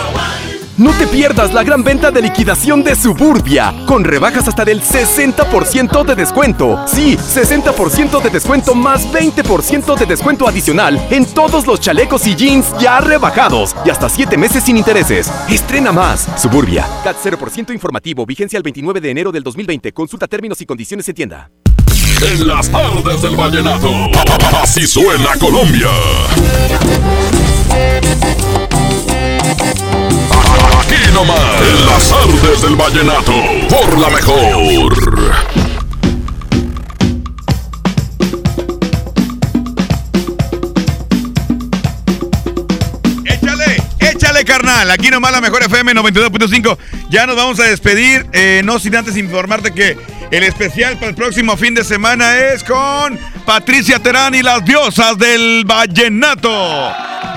No 0.78 0.90
te 0.92 1.06
pierdas 1.06 1.54
la 1.54 1.62
gran 1.62 1.82
venta 1.82 2.10
de 2.10 2.20
liquidación 2.20 2.84
de 2.84 2.94
Suburbia, 2.94 3.74
con 3.86 4.04
rebajas 4.04 4.46
hasta 4.46 4.62
del 4.62 4.82
60% 4.82 6.04
de 6.04 6.14
descuento. 6.14 6.84
Sí, 6.86 7.16
60% 7.16 8.20
de 8.20 8.28
descuento 8.28 8.74
más 8.74 9.10
20% 9.10 9.96
de 9.96 10.04
descuento 10.04 10.35
adicional 10.44 11.00
en 11.10 11.24
todos 11.24 11.66
los 11.66 11.80
chalecos 11.80 12.26
y 12.26 12.34
jeans 12.34 12.66
ya 12.78 13.00
rebajados 13.00 13.74
y 13.84 13.90
hasta 13.90 14.08
7 14.08 14.36
meses 14.36 14.64
sin 14.64 14.76
intereses. 14.76 15.30
Estrena 15.48 15.92
más. 15.92 16.26
Suburbia. 16.36 16.86
CAT 17.04 17.16
0% 17.24 17.72
informativo, 17.72 18.26
vigencia 18.26 18.56
el 18.56 18.62
29 18.64 19.00
de 19.00 19.10
enero 19.10 19.32
del 19.32 19.42
2020. 19.44 19.92
Consulta 19.92 20.26
términos 20.26 20.60
y 20.60 20.66
condiciones 20.66 21.08
en 21.08 21.14
tienda. 21.14 21.50
En 22.22 22.46
las 22.46 22.68
tardes 22.70 23.20
del 23.22 23.36
vallenato, 23.36 23.90
así 24.62 24.86
suena 24.86 25.36
Colombia. 25.38 25.90
Aquí 30.80 31.12
nomás, 31.12 31.60
en 31.60 31.86
las 31.86 32.12
artes 32.12 32.62
del 32.62 32.76
vallenato, 32.76 33.32
por 33.68 33.98
la 33.98 34.08
mejor. 34.08 35.55
Aquí 44.76 45.10
nomás 45.10 45.32
la 45.32 45.40
mejor 45.40 45.62
FM 45.62 45.94
92.5. 45.94 46.76
Ya 47.08 47.26
nos 47.26 47.34
vamos 47.34 47.58
a 47.60 47.64
despedir. 47.64 48.26
eh, 48.32 48.60
no 48.62 48.78
sin 48.78 48.94
antes 48.94 49.16
informarte 49.16 49.72
que 49.72 49.96
el 50.30 50.42
especial 50.42 50.96
para 50.96 51.08
el 51.08 51.14
próximo 51.14 51.56
fin 51.56 51.74
de 51.74 51.82
semana 51.82 52.36
es 52.36 52.62
con 52.62 53.18
Patricia 53.46 53.98
Terán 53.98 54.34
y 54.34 54.42
las 54.42 54.64
diosas 54.64 55.16
del 55.16 55.64
vallenato. 55.64 56.50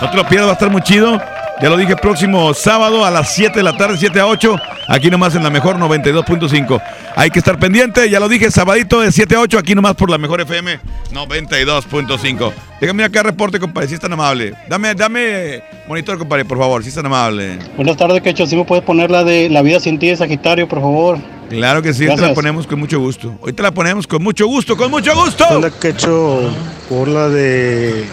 No 0.02 0.10
te 0.10 0.18
lo 0.18 0.28
pierdas, 0.28 0.48
va 0.48 0.52
a 0.52 0.54
estar 0.54 0.70
muy 0.70 0.82
chido. 0.82 1.22
Ya 1.62 1.68
lo 1.70 1.76
dije, 1.76 1.96
próximo 1.98 2.54
sábado 2.54 3.04
a 3.04 3.12
las 3.12 3.34
7 3.36 3.58
de 3.60 3.64
la 3.64 3.76
tarde, 3.76 3.98
7 3.98 4.18
a 4.22 4.28
8, 4.28 4.56
aquí 4.88 5.10
nomás 5.10 5.36
en 5.36 5.44
la 5.44 5.50
mejor 5.50 5.78
92.5. 5.78 6.82
Hay 7.18 7.30
que 7.32 7.40
estar 7.40 7.60
pendiente, 7.60 8.10
ya 8.10 8.22
lo 8.22 8.30
dije, 8.30 8.50
sabadito 8.50 9.02
de 9.02 9.12
7 9.12 9.36
a 9.36 9.42
8, 9.42 9.60
aquí 9.60 9.76
nomás 9.76 9.96
por 9.96 10.10
la 10.10 10.18
mejor 10.18 10.40
FM 10.40 10.80
92.5. 11.12 12.54
Déjame 12.80 13.04
acá 13.04 13.24
reporte, 13.24 13.60
compadre, 13.60 13.90
si 13.90 13.96
es 13.96 14.00
tan 14.00 14.14
amable. 14.14 14.54
Dame, 14.70 14.96
dame 14.96 15.62
monitor, 15.86 16.18
compadre, 16.18 16.46
por 16.46 16.58
favor, 16.58 16.82
si 16.82 16.90
es 16.90 16.96
tan 16.96 17.06
amable. 17.08 17.60
Buenas 17.76 17.98
tardes, 17.98 18.22
Quecho. 18.22 18.48
¿Sí 18.48 18.56
me 18.56 18.64
puedes 18.64 18.86
poner 18.86 19.12
la 19.12 19.26
de 19.26 19.50
La 19.50 19.62
vida 19.62 19.82
sin 19.82 20.00
ti 20.00 20.08
de 20.08 20.16
Sagitario, 20.16 20.66
por 20.66 20.80
favor? 20.80 21.20
Claro 21.50 21.82
que 21.82 21.94
sí, 21.94 22.02
te 22.02 22.06
la 22.08 22.16
Gracias. 22.16 22.36
ponemos 22.36 22.68
con 22.68 22.80
mucho 22.80 23.00
gusto. 23.00 23.36
Hoy 23.42 23.52
te 23.52 23.64
la 23.64 23.72
ponemos 23.72 24.08
con 24.08 24.24
mucho 24.24 24.48
gusto, 24.48 24.78
con 24.78 24.90
mucho 24.92 25.14
gusto. 25.14 25.46
Hola, 25.50 25.72
Quecho, 25.72 26.54
por 26.88 27.10
la 27.10 27.28
de 27.28 28.06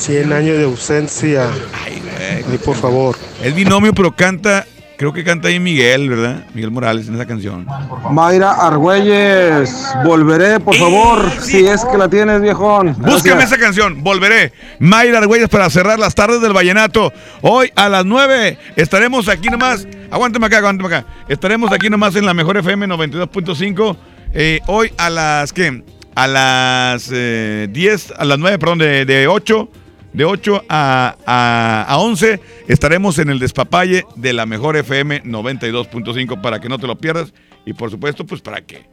100 0.00 0.32
años 0.32 0.56
de 0.56 0.64
ausencia. 0.64 1.48
Ay, 1.84 2.02
por 2.64 2.74
favor. 2.76 3.16
Es 3.42 3.54
binomio, 3.54 3.92
pero 3.92 4.16
canta, 4.16 4.66
creo 4.96 5.12
que 5.12 5.22
canta 5.22 5.48
ahí 5.48 5.60
Miguel, 5.60 6.08
¿verdad? 6.08 6.44
Miguel 6.54 6.70
Morales 6.70 7.06
en 7.08 7.16
esa 7.16 7.26
canción. 7.26 7.66
Mayra 8.10 8.52
Argüelles, 8.52 9.70
volveré, 10.04 10.58
por 10.58 10.74
favor, 10.76 11.30
si 11.42 11.66
es 11.66 11.84
que 11.84 11.98
la 11.98 12.08
tienes, 12.08 12.40
viejón. 12.40 12.94
Búscame 12.98 13.34
Gracias. 13.40 13.52
esa 13.52 13.58
canción, 13.58 14.02
volveré. 14.02 14.52
Mayra 14.78 15.18
Argüelles 15.18 15.50
para 15.50 15.68
cerrar 15.68 15.98
las 15.98 16.14
tardes 16.14 16.40
del 16.40 16.54
Vallenato. 16.54 17.12
Hoy 17.42 17.70
a 17.76 17.90
las 17.90 18.06
9 18.06 18.58
estaremos 18.76 19.28
aquí 19.28 19.48
nomás. 19.48 19.86
Aguántame 20.10 20.46
acá, 20.46 20.58
aguántame 20.58 20.94
acá. 20.96 21.06
Estaremos 21.28 21.70
aquí 21.72 21.90
nomás 21.90 22.16
en 22.16 22.24
la 22.24 22.32
mejor 22.32 22.56
FM 22.56 22.86
92.5. 22.86 23.96
Eh, 24.32 24.60
hoy 24.66 24.90
a 24.96 25.10
las, 25.10 25.52
¿qué? 25.52 25.82
A 26.14 26.26
las 26.26 27.10
eh, 27.12 27.68
10, 27.70 28.14
a 28.16 28.24
las 28.24 28.38
9, 28.38 28.58
perdón, 28.58 28.78
de, 28.78 29.04
de 29.04 29.28
8. 29.28 29.68
De 30.12 30.24
8 30.24 30.64
a, 30.68 31.16
a, 31.24 31.86
a 31.88 31.98
11 31.98 32.40
estaremos 32.66 33.18
en 33.18 33.30
el 33.30 33.38
despapalle 33.38 34.04
de 34.16 34.32
la 34.32 34.44
mejor 34.44 34.76
FM 34.76 35.22
92.5 35.22 36.40
para 36.40 36.60
que 36.60 36.68
no 36.68 36.78
te 36.78 36.86
lo 36.86 36.98
pierdas. 36.98 37.32
Y 37.64 37.72
por 37.74 37.90
supuesto, 37.90 38.26
pues 38.26 38.40
para 38.40 38.60
que 38.60 38.86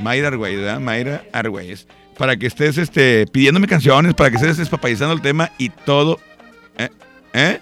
Mayra 0.00 0.28
Argüelles, 0.28 0.60
¿verdad? 0.60 0.80
Mayra 0.80 1.24
Argüelles. 1.32 1.86
Para 2.16 2.36
que 2.36 2.46
estés 2.46 2.78
este, 2.78 3.26
pidiéndome 3.26 3.66
canciones, 3.66 4.14
para 4.14 4.30
que 4.30 4.36
estés 4.36 4.58
despapayizando 4.58 5.14
el 5.14 5.20
tema 5.20 5.50
y 5.58 5.70
todo. 5.70 6.20
¿Eh? 6.78 6.88
¿Eh? 7.32 7.58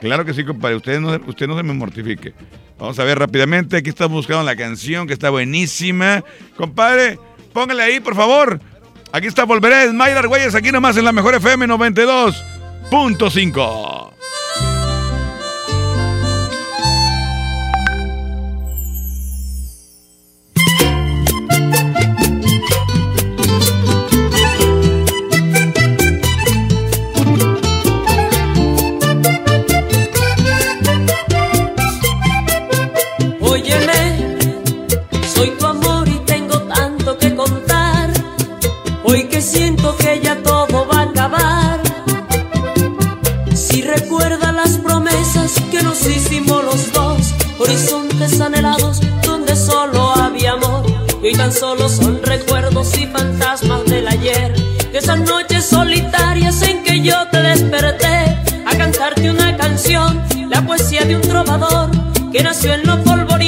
Claro 0.00 0.24
que 0.24 0.34
sí, 0.34 0.44
compadre. 0.44 0.76
Usted 0.76 1.00
no, 1.00 1.18
usted 1.26 1.46
no 1.48 1.56
se 1.56 1.62
me 1.62 1.72
mortifique. 1.72 2.34
Vamos 2.78 2.98
a 2.98 3.04
ver 3.04 3.18
rápidamente. 3.18 3.76
Aquí 3.76 3.88
estamos 3.88 4.14
buscando 4.14 4.44
la 4.44 4.54
canción 4.54 5.06
que 5.06 5.12
está 5.12 5.30
buenísima. 5.30 6.22
Compadre, 6.56 7.18
póngale 7.52 7.82
ahí, 7.82 8.00
por 8.00 8.14
favor. 8.14 8.60
Aquí 9.12 9.26
está 9.26 9.44
Volveré. 9.44 9.92
Mayra 9.92 10.20
Argüelles, 10.20 10.54
aquí 10.54 10.72
nomás 10.72 10.96
en 10.96 11.04
la 11.04 11.12
mejor 11.12 11.34
FM 11.34 11.66
92.5. 11.66 14.07
Y 51.28 51.32
tan 51.32 51.52
solo 51.52 51.90
son 51.90 52.22
recuerdos 52.22 52.96
y 52.96 53.06
fantasmas 53.06 53.84
del 53.84 54.08
ayer. 54.08 54.54
De 54.90 54.98
esas 54.98 55.18
noches 55.18 55.66
solitarias 55.66 56.62
en 56.62 56.82
que 56.82 57.02
yo 57.02 57.14
te 57.30 57.42
desperté 57.42 58.38
a 58.64 58.74
cantarte 58.78 59.30
una 59.30 59.54
canción, 59.58 60.22
la 60.48 60.62
poesía 60.62 61.04
de 61.04 61.16
un 61.16 61.20
trovador 61.20 61.90
que 62.32 62.42
nació 62.42 62.72
en 62.72 62.86
lo 62.86 63.04
polvoriento 63.04 63.47